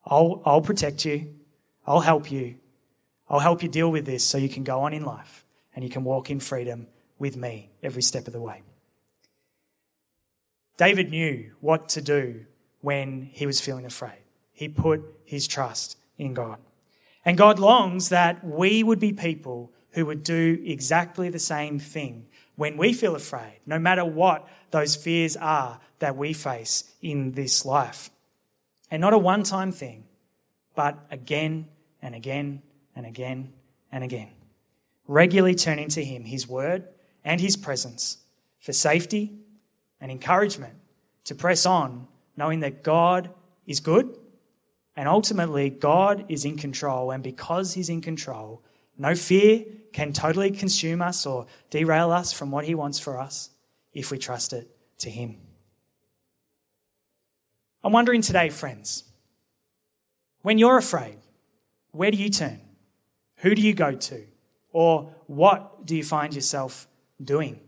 I'll, 0.07 0.40
I'll 0.44 0.62
protect 0.62 1.05
you. 1.05 1.35
I'll 1.88 1.99
help 1.99 2.31
you. 2.31 2.59
I'll 3.29 3.40
help 3.40 3.64
you 3.64 3.68
deal 3.68 3.90
with 3.90 4.07
this 4.07 4.23
so 4.23 4.38
you 4.38 4.49
can 4.49 4.62
go 4.62 4.83
on 4.83 4.94
in 4.94 5.05
life 5.05 5.44
and 5.75 5.83
you 5.83 5.90
can 5.90 6.05
walk 6.05 6.31
in 6.31 6.38
freedom 6.38 6.87
with 7.18 7.37
me 7.37 7.70
every 7.83 8.03
step 8.03 8.29
of 8.29 8.33
the 8.33 8.40
way. 8.40 8.62
David 10.77 11.11
knew 11.11 11.51
what 11.59 11.88
to 11.88 12.01
do 12.01 12.46
when 12.81 13.31
he 13.33 13.47
was 13.47 13.61
feeling 13.61 13.85
afraid. 13.85 14.23
He 14.53 14.69
put 14.69 15.03
his 15.25 15.47
trust 15.47 15.97
in 16.19 16.35
God. 16.35 16.59
And 17.25 17.37
God 17.37 17.59
longs 17.59 18.09
that 18.09 18.45
we 18.45 18.83
would 18.83 19.01
be 19.01 19.12
people 19.12 19.73
who 19.93 20.07
would 20.07 20.23
do 20.23 20.62
exactly 20.64 21.29
the 21.29 21.38
same 21.38 21.79
thing 21.79 22.27
when 22.57 22.77
we 22.77 22.93
feel 22.93 23.14
afraid, 23.14 23.61
no 23.66 23.79
matter 23.79 24.05
what 24.05 24.47
those 24.71 24.97
fears 24.97 25.37
are 25.37 25.81
that 25.99 26.16
we 26.16 26.33
face 26.33 26.85
in 27.01 27.33
this 27.33 27.64
life. 27.64 28.11
And 28.90 29.01
not 29.01 29.12
a 29.12 29.19
one 29.19 29.43
time 29.43 29.73
thing, 29.73 30.05
but 30.75 30.99
again 31.11 31.69
and 32.03 32.14
again 32.14 32.62
and 32.95 33.07
again 33.07 33.53
and 33.93 34.05
again. 34.05 34.31
Regularly 35.07 35.55
turning 35.55 35.88
to 35.88 36.05
Him, 36.05 36.25
His 36.25 36.47
Word, 36.47 36.85
and 37.25 37.40
His 37.40 37.57
presence 37.57 38.19
for 38.61 38.73
safety 38.73 39.33
and 40.01 40.11
encouragement 40.11 40.75
to 41.25 41.35
press 41.35 41.66
on 41.66 42.09
knowing 42.40 42.61
that 42.61 42.83
God 42.83 43.29
is 43.66 43.81
good 43.81 44.16
and 44.96 45.07
ultimately 45.07 45.68
God 45.68 46.24
is 46.31 46.46
in 46.46 46.57
control. 46.57 47.11
And 47.11 47.22
because 47.22 47.74
He's 47.74 47.90
in 47.90 48.00
control, 48.00 48.62
no 48.96 49.14
fear 49.14 49.66
can 49.92 50.14
totally 50.14 50.50
consume 50.50 51.03
us 51.03 51.26
or 51.26 51.46
derail 51.68 52.11
us 52.11 52.33
from 52.33 52.50
what 52.50 52.64
He 52.64 52.74
wants 52.74 52.98
for 52.98 53.20
us. 53.20 53.50
if 53.92 54.11
we 54.11 54.18
trust 54.18 54.53
it 54.53 54.70
to 54.98 55.11
Him. 55.11 55.37
I'm 57.85 57.92
wondering 57.92 58.22
today, 58.22 58.48
friends, 58.48 59.05
when 60.42 60.57
you're 60.59 60.79
afraid, 60.79 61.18
where 61.90 62.11
do 62.11 62.16
you 62.16 62.31
turn? 62.31 62.61
Who 63.42 63.55
do 63.55 63.61
you 63.61 63.74
go 63.74 63.92
to? 63.92 64.24
Or 64.72 65.12
what 65.26 65.85
do 65.85 65.94
you 65.96 66.05
find 66.05 66.35
yourself 66.35 66.87
doing? 67.22 67.59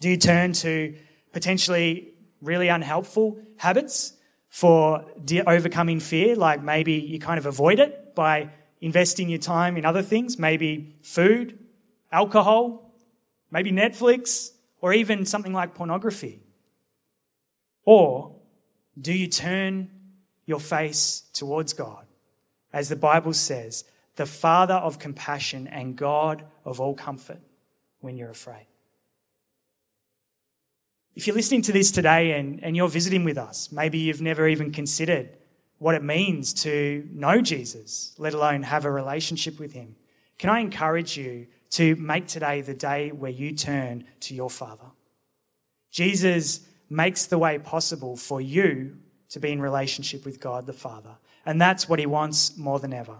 Do 0.00 0.08
you 0.08 0.16
turn 0.16 0.52
to 0.64 0.94
potentially 1.32 2.13
really 2.44 2.68
unhelpful 2.68 3.38
habits 3.56 4.12
for 4.48 5.04
overcoming 5.46 5.98
fear, 5.98 6.36
like 6.36 6.62
maybe 6.62 6.92
you 6.92 7.18
kind 7.18 7.38
of 7.38 7.46
avoid 7.46 7.80
it 7.80 8.14
by 8.14 8.50
investing 8.80 9.28
your 9.28 9.38
time 9.38 9.76
in 9.76 9.84
other 9.84 10.02
things, 10.02 10.38
maybe 10.38 10.96
food, 11.02 11.58
alcohol, 12.12 12.94
maybe 13.50 13.72
Netflix, 13.72 14.50
or 14.80 14.92
even 14.92 15.26
something 15.26 15.52
like 15.52 15.74
pornography? 15.74 16.42
Or 17.84 18.36
do 19.00 19.12
you 19.12 19.26
turn 19.26 19.90
your 20.46 20.60
face 20.60 21.22
towards 21.32 21.72
God? 21.72 22.06
As 22.72 22.88
the 22.88 22.96
Bible 22.96 23.32
says, 23.32 23.84
the 24.16 24.26
Father 24.26 24.74
of 24.74 24.98
compassion 24.98 25.66
and 25.66 25.96
God 25.96 26.44
of 26.64 26.80
all 26.80 26.94
comfort 26.94 27.40
when 28.00 28.16
you're 28.16 28.30
afraid. 28.30 28.66
If 31.14 31.26
you're 31.26 31.36
listening 31.36 31.62
to 31.62 31.72
this 31.72 31.92
today 31.92 32.32
and, 32.32 32.62
and 32.64 32.76
you're 32.76 32.88
visiting 32.88 33.22
with 33.24 33.38
us, 33.38 33.70
maybe 33.70 33.98
you've 33.98 34.20
never 34.20 34.48
even 34.48 34.72
considered 34.72 35.30
what 35.78 35.94
it 35.94 36.02
means 36.02 36.52
to 36.54 37.08
know 37.12 37.40
Jesus, 37.40 38.14
let 38.18 38.34
alone 38.34 38.62
have 38.62 38.84
a 38.84 38.90
relationship 38.90 39.58
with 39.58 39.72
Him, 39.72 39.96
can 40.38 40.50
I 40.50 40.60
encourage 40.60 41.16
you 41.16 41.46
to 41.70 41.94
make 41.96 42.26
today 42.26 42.60
the 42.60 42.74
day 42.74 43.10
where 43.10 43.30
you 43.30 43.52
turn 43.52 44.04
to 44.20 44.34
your 44.34 44.50
Father? 44.50 44.86
Jesus 45.90 46.60
makes 46.90 47.26
the 47.26 47.38
way 47.38 47.58
possible 47.58 48.16
for 48.16 48.40
you 48.40 48.96
to 49.30 49.40
be 49.40 49.52
in 49.52 49.60
relationship 49.60 50.24
with 50.24 50.40
God 50.40 50.66
the 50.66 50.72
Father. 50.72 51.16
And 51.46 51.60
that's 51.60 51.88
what 51.88 51.98
He 51.98 52.06
wants 52.06 52.56
more 52.56 52.80
than 52.80 52.92
ever. 52.92 53.18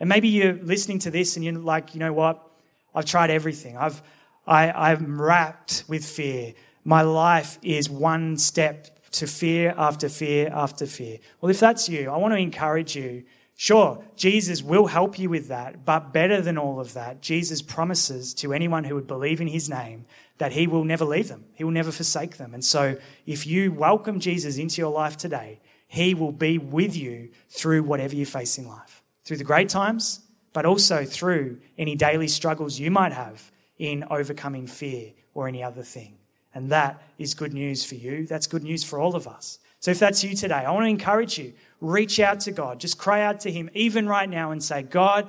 And 0.00 0.08
maybe 0.08 0.28
you're 0.28 0.54
listening 0.54 0.98
to 1.00 1.10
this 1.10 1.36
and 1.36 1.44
you're 1.44 1.54
like, 1.54 1.94
you 1.94 2.00
know 2.00 2.12
what? 2.12 2.46
I've 2.94 3.04
tried 3.04 3.30
everything. 3.30 3.76
I've, 3.76 4.02
I, 4.46 4.70
I'm 4.70 5.20
wrapped 5.20 5.84
with 5.88 6.04
fear. 6.04 6.54
My 6.86 7.02
life 7.02 7.58
is 7.62 7.90
one 7.90 8.36
step 8.36 9.10
to 9.10 9.26
fear 9.26 9.74
after 9.76 10.08
fear 10.08 10.48
after 10.54 10.86
fear. 10.86 11.18
Well, 11.40 11.50
if 11.50 11.58
that's 11.58 11.88
you, 11.88 12.10
I 12.10 12.16
want 12.16 12.32
to 12.32 12.38
encourage 12.38 12.94
you. 12.94 13.24
Sure, 13.56 14.04
Jesus 14.14 14.62
will 14.62 14.86
help 14.86 15.18
you 15.18 15.28
with 15.28 15.48
that, 15.48 15.84
but 15.84 16.12
better 16.12 16.40
than 16.40 16.56
all 16.56 16.78
of 16.78 16.92
that, 16.92 17.22
Jesus 17.22 17.60
promises 17.60 18.34
to 18.34 18.52
anyone 18.52 18.84
who 18.84 18.94
would 18.94 19.08
believe 19.08 19.40
in 19.40 19.48
his 19.48 19.68
name 19.68 20.04
that 20.38 20.52
he 20.52 20.68
will 20.68 20.84
never 20.84 21.04
leave 21.04 21.26
them. 21.26 21.46
He 21.54 21.64
will 21.64 21.72
never 21.72 21.90
forsake 21.90 22.36
them. 22.36 22.54
And 22.54 22.64
so 22.64 22.96
if 23.26 23.48
you 23.48 23.72
welcome 23.72 24.20
Jesus 24.20 24.56
into 24.56 24.80
your 24.80 24.92
life 24.92 25.16
today, 25.16 25.58
he 25.88 26.14
will 26.14 26.30
be 26.30 26.56
with 26.56 26.94
you 26.94 27.30
through 27.48 27.82
whatever 27.82 28.14
you 28.14 28.26
face 28.26 28.58
in 28.58 28.68
life 28.68 29.02
through 29.24 29.38
the 29.38 29.42
great 29.42 29.68
times, 29.68 30.20
but 30.52 30.64
also 30.64 31.04
through 31.04 31.58
any 31.76 31.96
daily 31.96 32.28
struggles 32.28 32.78
you 32.78 32.92
might 32.92 33.12
have 33.12 33.50
in 33.76 34.04
overcoming 34.08 34.68
fear 34.68 35.14
or 35.34 35.48
any 35.48 35.64
other 35.64 35.82
thing. 35.82 36.18
And 36.56 36.70
that 36.70 37.02
is 37.18 37.34
good 37.34 37.52
news 37.52 37.84
for 37.84 37.96
you. 37.96 38.26
That's 38.26 38.46
good 38.46 38.62
news 38.62 38.82
for 38.82 38.98
all 38.98 39.14
of 39.14 39.28
us. 39.28 39.58
So 39.78 39.90
if 39.90 39.98
that's 39.98 40.24
you 40.24 40.34
today, 40.34 40.54
I 40.54 40.70
want 40.70 40.84
to 40.84 40.88
encourage 40.88 41.36
you 41.36 41.52
reach 41.82 42.18
out 42.18 42.40
to 42.40 42.50
God. 42.50 42.80
Just 42.80 42.96
cry 42.96 43.20
out 43.24 43.40
to 43.40 43.52
Him, 43.52 43.68
even 43.74 44.08
right 44.08 44.26
now, 44.26 44.52
and 44.52 44.64
say, 44.64 44.82
God, 44.82 45.28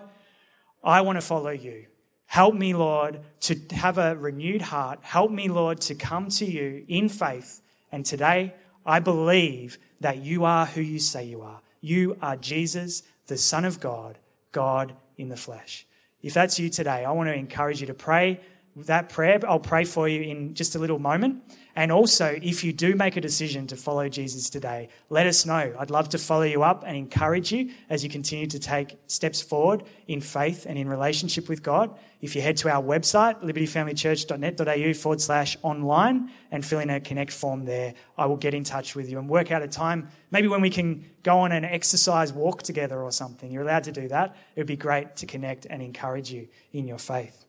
I 0.82 1.02
want 1.02 1.18
to 1.18 1.22
follow 1.22 1.50
you. 1.50 1.88
Help 2.28 2.56
me, 2.56 2.74
Lord, 2.74 3.20
to 3.42 3.60
have 3.72 3.98
a 3.98 4.16
renewed 4.16 4.62
heart. 4.62 5.00
Help 5.02 5.30
me, 5.30 5.50
Lord, 5.50 5.82
to 5.82 5.96
come 5.96 6.30
to 6.30 6.46
you 6.46 6.86
in 6.88 7.10
faith. 7.10 7.62
And 7.92 8.06
today, 8.06 8.54
I 8.86 9.02
believe 9.02 9.80
that 10.00 10.20
you 10.20 10.46
are 10.46 10.66
who 10.66 10.80
you 10.80 10.98
say 10.98 11.26
you 11.26 11.42
are. 11.42 11.60
You 11.82 12.16
are 12.22 12.38
Jesus, 12.38 13.04
the 13.26 13.38
Son 13.38 13.66
of 13.66 13.82
God, 13.82 14.18
God 14.54 14.94
in 15.18 15.28
the 15.28 15.36
flesh. 15.36 15.86
If 16.24 16.34
that's 16.34 16.58
you 16.58 16.70
today, 16.70 17.04
I 17.04 17.12
want 17.12 17.28
to 17.28 17.36
encourage 17.36 17.82
you 17.82 17.88
to 17.88 17.94
pray 17.94 18.40
that 18.86 19.10
prayer. 19.10 19.40
I'll 19.48 19.60
pray 19.60 19.84
for 19.84 20.08
you 20.08 20.22
in 20.22 20.54
just 20.54 20.76
a 20.76 20.80
little 20.80 21.00
moment. 21.00 21.44
And 21.76 21.92
also, 21.92 22.40
if 22.42 22.64
you 22.64 22.74
do 22.74 22.96
make 22.96 23.18
a 23.18 23.22
decision 23.22 23.68
to 23.68 23.76
follow 23.76 24.10
Jesus 24.10 24.50
today, 24.50 24.90
let 25.10 25.28
us 25.28 25.46
know. 25.46 25.76
I'd 25.78 25.92
love 25.92 26.10
to 26.10 26.18
follow 26.18 26.44
you 26.44 26.64
up 26.64 26.84
and 26.86 26.98
encourage 26.98 27.52
you 27.52 27.72
as 27.88 28.04
you 28.04 28.10
continue 28.10 28.48
to 28.48 28.58
take 28.58 28.98
steps 29.06 29.42
forward 29.42 29.84
in 30.08 30.20
faith 30.20 30.66
and 30.68 30.78
in 30.78 30.90
relationship 30.90 31.48
with 31.48 31.62
God. 31.62 31.96
If 32.20 32.36
you 32.36 32.42
head 32.42 32.58
to 32.58 32.70
our 32.70 32.82
website, 32.82 33.44
libertyfamilychurch.net.au 33.44 34.94
forward 34.96 35.22
slash 35.22 35.56
online, 35.62 36.32
and 36.50 36.66
fill 36.66 36.80
in 36.80 36.90
a 36.90 37.00
connect 37.00 37.32
form 37.32 37.66
there, 37.66 37.94
I 38.18 38.26
will 38.26 38.38
get 38.38 38.56
in 38.56 38.64
touch 38.64 38.96
with 38.96 39.10
you 39.12 39.20
and 39.20 39.30
work 39.30 39.52
out 39.52 39.62
a 39.62 39.68
time, 39.68 40.10
maybe 40.32 40.48
when 40.48 40.62
we 40.62 40.72
can 40.72 41.06
go 41.22 41.40
on 41.40 41.52
an 41.52 41.64
exercise 41.64 42.34
walk 42.34 42.64
together 42.64 43.00
or 43.00 43.12
something. 43.12 43.52
You're 43.52 43.64
allowed 43.64 43.84
to 43.84 43.92
do 43.92 44.08
that. 44.08 44.36
It 44.56 44.62
would 44.62 44.68
be 44.68 44.78
great 44.78 45.16
to 45.18 45.28
connect 45.28 45.68
and 45.68 45.84
encourage 45.84 46.32
you 46.32 46.48
in 46.74 46.88
your 46.88 46.98
faith. 46.98 47.47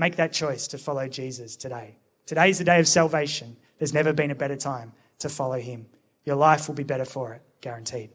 Make 0.00 0.16
that 0.16 0.32
choice 0.32 0.66
to 0.68 0.78
follow 0.78 1.06
Jesus 1.08 1.56
today. 1.56 1.98
Today's 2.24 2.56
the 2.56 2.64
day 2.64 2.80
of 2.80 2.88
salvation. 2.88 3.58
There's 3.78 3.92
never 3.92 4.14
been 4.14 4.30
a 4.30 4.34
better 4.34 4.56
time 4.56 4.94
to 5.18 5.28
follow 5.28 5.58
him. 5.58 5.88
Your 6.24 6.36
life 6.36 6.68
will 6.68 6.74
be 6.74 6.84
better 6.84 7.04
for 7.04 7.34
it, 7.34 7.42
guaranteed. 7.60 8.08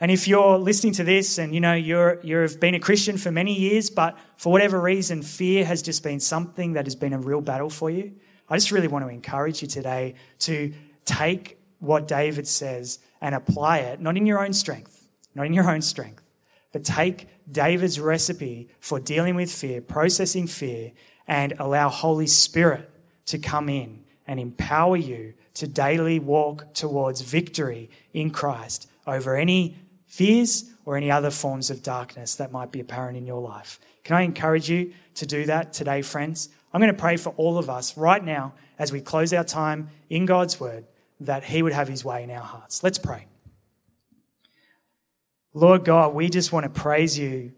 And 0.00 0.10
if 0.10 0.26
you're 0.26 0.56
listening 0.56 0.94
to 0.94 1.04
this 1.04 1.36
and 1.36 1.54
you 1.54 1.60
know 1.60 1.74
you're 1.74 2.20
you've 2.22 2.58
been 2.58 2.74
a 2.74 2.80
Christian 2.80 3.18
for 3.18 3.30
many 3.30 3.52
years, 3.52 3.90
but 3.90 4.16
for 4.38 4.50
whatever 4.50 4.80
reason 4.80 5.20
fear 5.20 5.62
has 5.66 5.82
just 5.82 6.02
been 6.02 6.20
something 6.20 6.72
that 6.72 6.86
has 6.86 6.96
been 6.96 7.12
a 7.12 7.18
real 7.18 7.42
battle 7.42 7.68
for 7.68 7.90
you, 7.90 8.14
I 8.48 8.56
just 8.56 8.72
really 8.72 8.88
want 8.88 9.04
to 9.04 9.10
encourage 9.10 9.60
you 9.60 9.68
today 9.68 10.14
to 10.38 10.72
take 11.04 11.58
what 11.80 12.08
David 12.08 12.48
says 12.48 12.98
and 13.20 13.34
apply 13.34 13.80
it, 13.80 14.00
not 14.00 14.16
in 14.16 14.24
your 14.24 14.42
own 14.42 14.54
strength, 14.54 15.06
not 15.34 15.44
in 15.44 15.52
your 15.52 15.70
own 15.70 15.82
strength, 15.82 16.22
but 16.72 16.82
take 16.82 17.28
David's 17.50 18.00
recipe 18.00 18.68
for 18.80 18.98
dealing 18.98 19.34
with 19.34 19.50
fear, 19.50 19.80
processing 19.80 20.46
fear, 20.46 20.92
and 21.26 21.54
allow 21.58 21.88
Holy 21.88 22.26
Spirit 22.26 22.90
to 23.26 23.38
come 23.38 23.68
in 23.68 24.04
and 24.26 24.40
empower 24.40 24.96
you 24.96 25.34
to 25.54 25.66
daily 25.66 26.18
walk 26.18 26.74
towards 26.74 27.20
victory 27.20 27.90
in 28.12 28.30
Christ 28.30 28.88
over 29.06 29.36
any 29.36 29.76
fears 30.06 30.70
or 30.84 30.96
any 30.96 31.10
other 31.10 31.30
forms 31.30 31.70
of 31.70 31.82
darkness 31.82 32.36
that 32.36 32.52
might 32.52 32.72
be 32.72 32.80
apparent 32.80 33.16
in 33.16 33.26
your 33.26 33.40
life. 33.40 33.80
Can 34.04 34.16
I 34.16 34.22
encourage 34.22 34.68
you 34.70 34.92
to 35.14 35.26
do 35.26 35.46
that 35.46 35.72
today, 35.72 36.02
friends? 36.02 36.48
I'm 36.72 36.80
going 36.80 36.92
to 36.92 37.00
pray 37.00 37.16
for 37.16 37.30
all 37.36 37.58
of 37.58 37.70
us 37.70 37.96
right 37.96 38.22
now 38.22 38.54
as 38.78 38.92
we 38.92 39.00
close 39.00 39.32
our 39.32 39.44
time 39.44 39.88
in 40.10 40.26
God's 40.26 40.60
Word 40.60 40.84
that 41.20 41.44
He 41.44 41.62
would 41.62 41.72
have 41.72 41.88
His 41.88 42.04
way 42.04 42.22
in 42.22 42.30
our 42.30 42.42
hearts. 42.42 42.82
Let's 42.82 42.98
pray. 42.98 43.26
Lord 45.56 45.84
God, 45.84 46.14
we 46.14 46.28
just 46.28 46.52
want 46.52 46.64
to 46.64 46.70
praise 46.70 47.18
you 47.18 47.52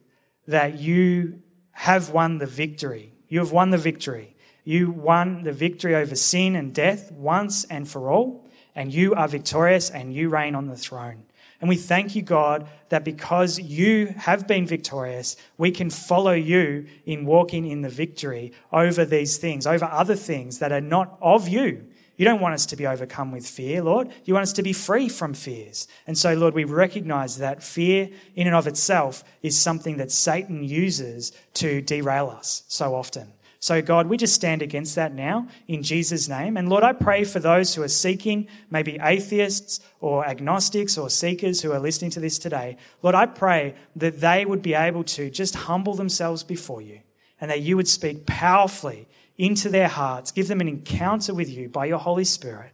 that 0.46 0.78
you 0.78 1.42
have 1.72 2.10
won 2.10 2.38
the 2.38 2.46
victory 2.46 3.12
you 3.28 3.40
have 3.40 3.52
won 3.52 3.70
the 3.70 3.78
victory. 3.78 4.34
You 4.64 4.90
won 4.90 5.44
the 5.44 5.52
victory 5.52 5.94
over 5.94 6.14
sin 6.14 6.56
and 6.56 6.74
death 6.74 7.12
once 7.12 7.64
and 7.64 7.88
for 7.88 8.10
all, 8.10 8.46
and 8.74 8.92
you 8.92 9.14
are 9.14 9.28
victorious 9.28 9.90
and 9.90 10.12
you 10.12 10.28
reign 10.28 10.54
on 10.54 10.66
the 10.66 10.76
throne. 10.76 11.24
And 11.60 11.68
we 11.68 11.76
thank 11.76 12.14
you, 12.14 12.22
God, 12.22 12.68
that 12.88 13.04
because 13.04 13.58
you 13.58 14.14
have 14.16 14.46
been 14.46 14.66
victorious, 14.66 15.36
we 15.56 15.72
can 15.72 15.90
follow 15.90 16.32
you 16.32 16.86
in 17.04 17.26
walking 17.26 17.66
in 17.66 17.82
the 17.82 17.88
victory 17.88 18.52
over 18.72 19.04
these 19.04 19.38
things, 19.38 19.66
over 19.66 19.86
other 19.86 20.14
things 20.14 20.60
that 20.60 20.70
are 20.70 20.80
not 20.80 21.18
of 21.20 21.48
you. 21.48 21.86
You 22.18 22.24
don't 22.24 22.40
want 22.40 22.54
us 22.54 22.66
to 22.66 22.76
be 22.76 22.86
overcome 22.86 23.30
with 23.30 23.46
fear, 23.46 23.80
Lord. 23.80 24.10
You 24.24 24.34
want 24.34 24.42
us 24.42 24.52
to 24.54 24.62
be 24.62 24.72
free 24.72 25.08
from 25.08 25.34
fears. 25.34 25.86
And 26.06 26.18
so, 26.18 26.34
Lord, 26.34 26.52
we 26.52 26.64
recognize 26.64 27.38
that 27.38 27.62
fear 27.62 28.10
in 28.34 28.48
and 28.48 28.56
of 28.56 28.66
itself 28.66 29.22
is 29.40 29.56
something 29.56 29.98
that 29.98 30.10
Satan 30.10 30.64
uses 30.64 31.32
to 31.54 31.80
derail 31.80 32.28
us 32.28 32.64
so 32.66 32.96
often. 32.96 33.32
So, 33.60 33.80
God, 33.82 34.08
we 34.08 34.16
just 34.16 34.34
stand 34.34 34.62
against 34.62 34.96
that 34.96 35.14
now 35.14 35.46
in 35.68 35.84
Jesus' 35.84 36.28
name. 36.28 36.56
And 36.56 36.68
Lord, 36.68 36.82
I 36.82 36.92
pray 36.92 37.22
for 37.22 37.38
those 37.38 37.74
who 37.74 37.82
are 37.82 37.88
seeking, 37.88 38.48
maybe 38.68 38.98
atheists 39.00 39.78
or 40.00 40.26
agnostics 40.26 40.98
or 40.98 41.10
seekers 41.10 41.62
who 41.62 41.72
are 41.72 41.80
listening 41.80 42.10
to 42.12 42.20
this 42.20 42.38
today. 42.38 42.76
Lord, 43.02 43.14
I 43.14 43.26
pray 43.26 43.76
that 43.94 44.20
they 44.20 44.44
would 44.44 44.62
be 44.62 44.74
able 44.74 45.04
to 45.04 45.30
just 45.30 45.54
humble 45.54 45.94
themselves 45.94 46.42
before 46.42 46.82
you 46.82 47.00
and 47.40 47.50
that 47.50 47.60
you 47.60 47.76
would 47.76 47.88
speak 47.88 48.26
powerfully 48.26 49.07
into 49.38 49.68
their 49.68 49.88
hearts, 49.88 50.32
give 50.32 50.48
them 50.48 50.60
an 50.60 50.68
encounter 50.68 51.32
with 51.32 51.48
you 51.48 51.68
by 51.68 51.86
your 51.86 51.98
Holy 51.98 52.24
Spirit, 52.24 52.72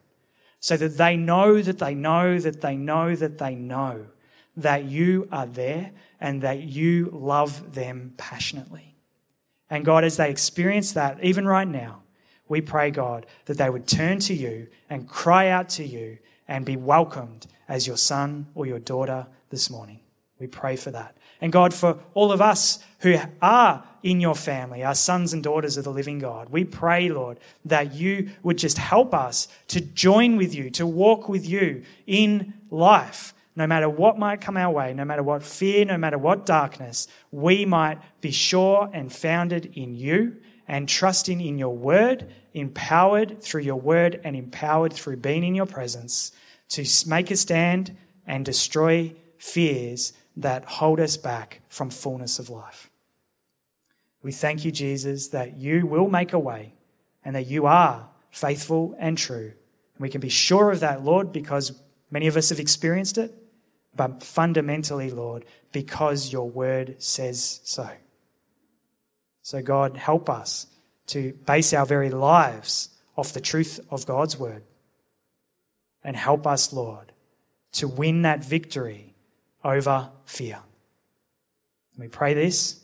so 0.58 0.76
that 0.78 0.96
they 0.96 1.16
know 1.16 1.60
that 1.60 1.78
they 1.78 1.94
know 1.94 2.38
that 2.38 2.62
they 2.62 2.74
know 2.74 3.14
that 3.14 3.38
they 3.38 3.54
know 3.54 4.06
that 4.56 4.84
you 4.84 5.28
are 5.30 5.46
there 5.46 5.92
and 6.20 6.42
that 6.42 6.62
you 6.62 7.10
love 7.12 7.74
them 7.74 8.14
passionately. 8.16 8.96
And 9.68 9.84
God, 9.84 10.04
as 10.04 10.16
they 10.16 10.30
experience 10.30 10.92
that, 10.92 11.22
even 11.22 11.46
right 11.46 11.68
now, 11.68 12.02
we 12.48 12.60
pray, 12.60 12.90
God, 12.90 13.26
that 13.46 13.58
they 13.58 13.68
would 13.68 13.86
turn 13.86 14.20
to 14.20 14.34
you 14.34 14.68
and 14.88 15.08
cry 15.08 15.48
out 15.48 15.68
to 15.70 15.84
you 15.84 16.18
and 16.46 16.64
be 16.64 16.76
welcomed 16.76 17.46
as 17.68 17.86
your 17.86 17.96
son 17.96 18.46
or 18.54 18.66
your 18.66 18.78
daughter 18.78 19.26
this 19.50 19.70
morning. 19.70 20.00
We 20.38 20.46
pray 20.46 20.76
for 20.76 20.90
that. 20.90 21.16
And 21.40 21.52
God, 21.52 21.74
for 21.74 21.98
all 22.12 22.32
of 22.32 22.40
us 22.40 22.78
who 23.00 23.16
are 23.40 23.84
in 24.04 24.20
your 24.20 24.34
family, 24.34 24.84
our 24.84 24.94
sons 24.94 25.32
and 25.32 25.42
daughters 25.42 25.78
of 25.78 25.84
the 25.84 25.90
living 25.90 26.18
God. 26.18 26.50
We 26.50 26.64
pray, 26.64 27.08
Lord, 27.08 27.40
that 27.64 27.94
you 27.94 28.28
would 28.42 28.58
just 28.58 28.76
help 28.76 29.14
us 29.14 29.48
to 29.68 29.80
join 29.80 30.36
with 30.36 30.54
you, 30.54 30.68
to 30.72 30.86
walk 30.86 31.26
with 31.26 31.48
you 31.48 31.82
in 32.06 32.52
life. 32.70 33.32
No 33.56 33.66
matter 33.66 33.88
what 33.88 34.18
might 34.18 34.42
come 34.42 34.58
our 34.58 34.70
way, 34.70 34.92
no 34.92 35.06
matter 35.06 35.22
what 35.22 35.42
fear, 35.42 35.86
no 35.86 35.96
matter 35.96 36.18
what 36.18 36.44
darkness, 36.44 37.08
we 37.30 37.64
might 37.64 37.98
be 38.20 38.30
sure 38.30 38.90
and 38.92 39.10
founded 39.10 39.72
in 39.74 39.94
you 39.94 40.36
and 40.68 40.86
trusting 40.86 41.40
in 41.40 41.56
your 41.58 41.74
word, 41.74 42.30
empowered 42.52 43.42
through 43.42 43.62
your 43.62 43.80
word 43.80 44.20
and 44.22 44.36
empowered 44.36 44.92
through 44.92 45.16
being 45.16 45.44
in 45.44 45.54
your 45.54 45.66
presence 45.66 46.30
to 46.68 46.84
make 47.08 47.30
a 47.30 47.36
stand 47.36 47.96
and 48.26 48.44
destroy 48.44 49.14
fears 49.38 50.12
that 50.36 50.64
hold 50.66 51.00
us 51.00 51.16
back 51.16 51.62
from 51.70 51.88
fullness 51.88 52.38
of 52.38 52.50
life. 52.50 52.90
We 54.24 54.32
thank 54.32 54.64
you, 54.64 54.72
Jesus, 54.72 55.28
that 55.28 55.58
you 55.58 55.86
will 55.86 56.08
make 56.08 56.32
a 56.32 56.38
way 56.38 56.72
and 57.26 57.36
that 57.36 57.46
you 57.46 57.66
are 57.66 58.08
faithful 58.30 58.96
and 58.98 59.18
true. 59.18 59.52
And 59.52 60.00
we 60.00 60.08
can 60.08 60.22
be 60.22 60.30
sure 60.30 60.70
of 60.70 60.80
that, 60.80 61.04
Lord, 61.04 61.30
because 61.30 61.78
many 62.10 62.26
of 62.26 62.36
us 62.36 62.48
have 62.48 62.58
experienced 62.58 63.18
it, 63.18 63.34
but 63.94 64.22
fundamentally, 64.22 65.10
Lord, 65.10 65.44
because 65.72 66.32
your 66.32 66.48
word 66.48 67.02
says 67.02 67.60
so. 67.64 67.90
So, 69.42 69.60
God, 69.60 69.98
help 69.98 70.30
us 70.30 70.68
to 71.08 71.34
base 71.44 71.74
our 71.74 71.84
very 71.84 72.08
lives 72.08 72.88
off 73.16 73.34
the 73.34 73.42
truth 73.42 73.78
of 73.90 74.06
God's 74.06 74.38
word. 74.38 74.64
And 76.02 76.16
help 76.16 76.46
us, 76.46 76.72
Lord, 76.72 77.12
to 77.72 77.88
win 77.88 78.22
that 78.22 78.42
victory 78.42 79.14
over 79.62 80.10
fear. 80.24 80.60
We 81.98 82.08
pray 82.08 82.32
this 82.32 82.83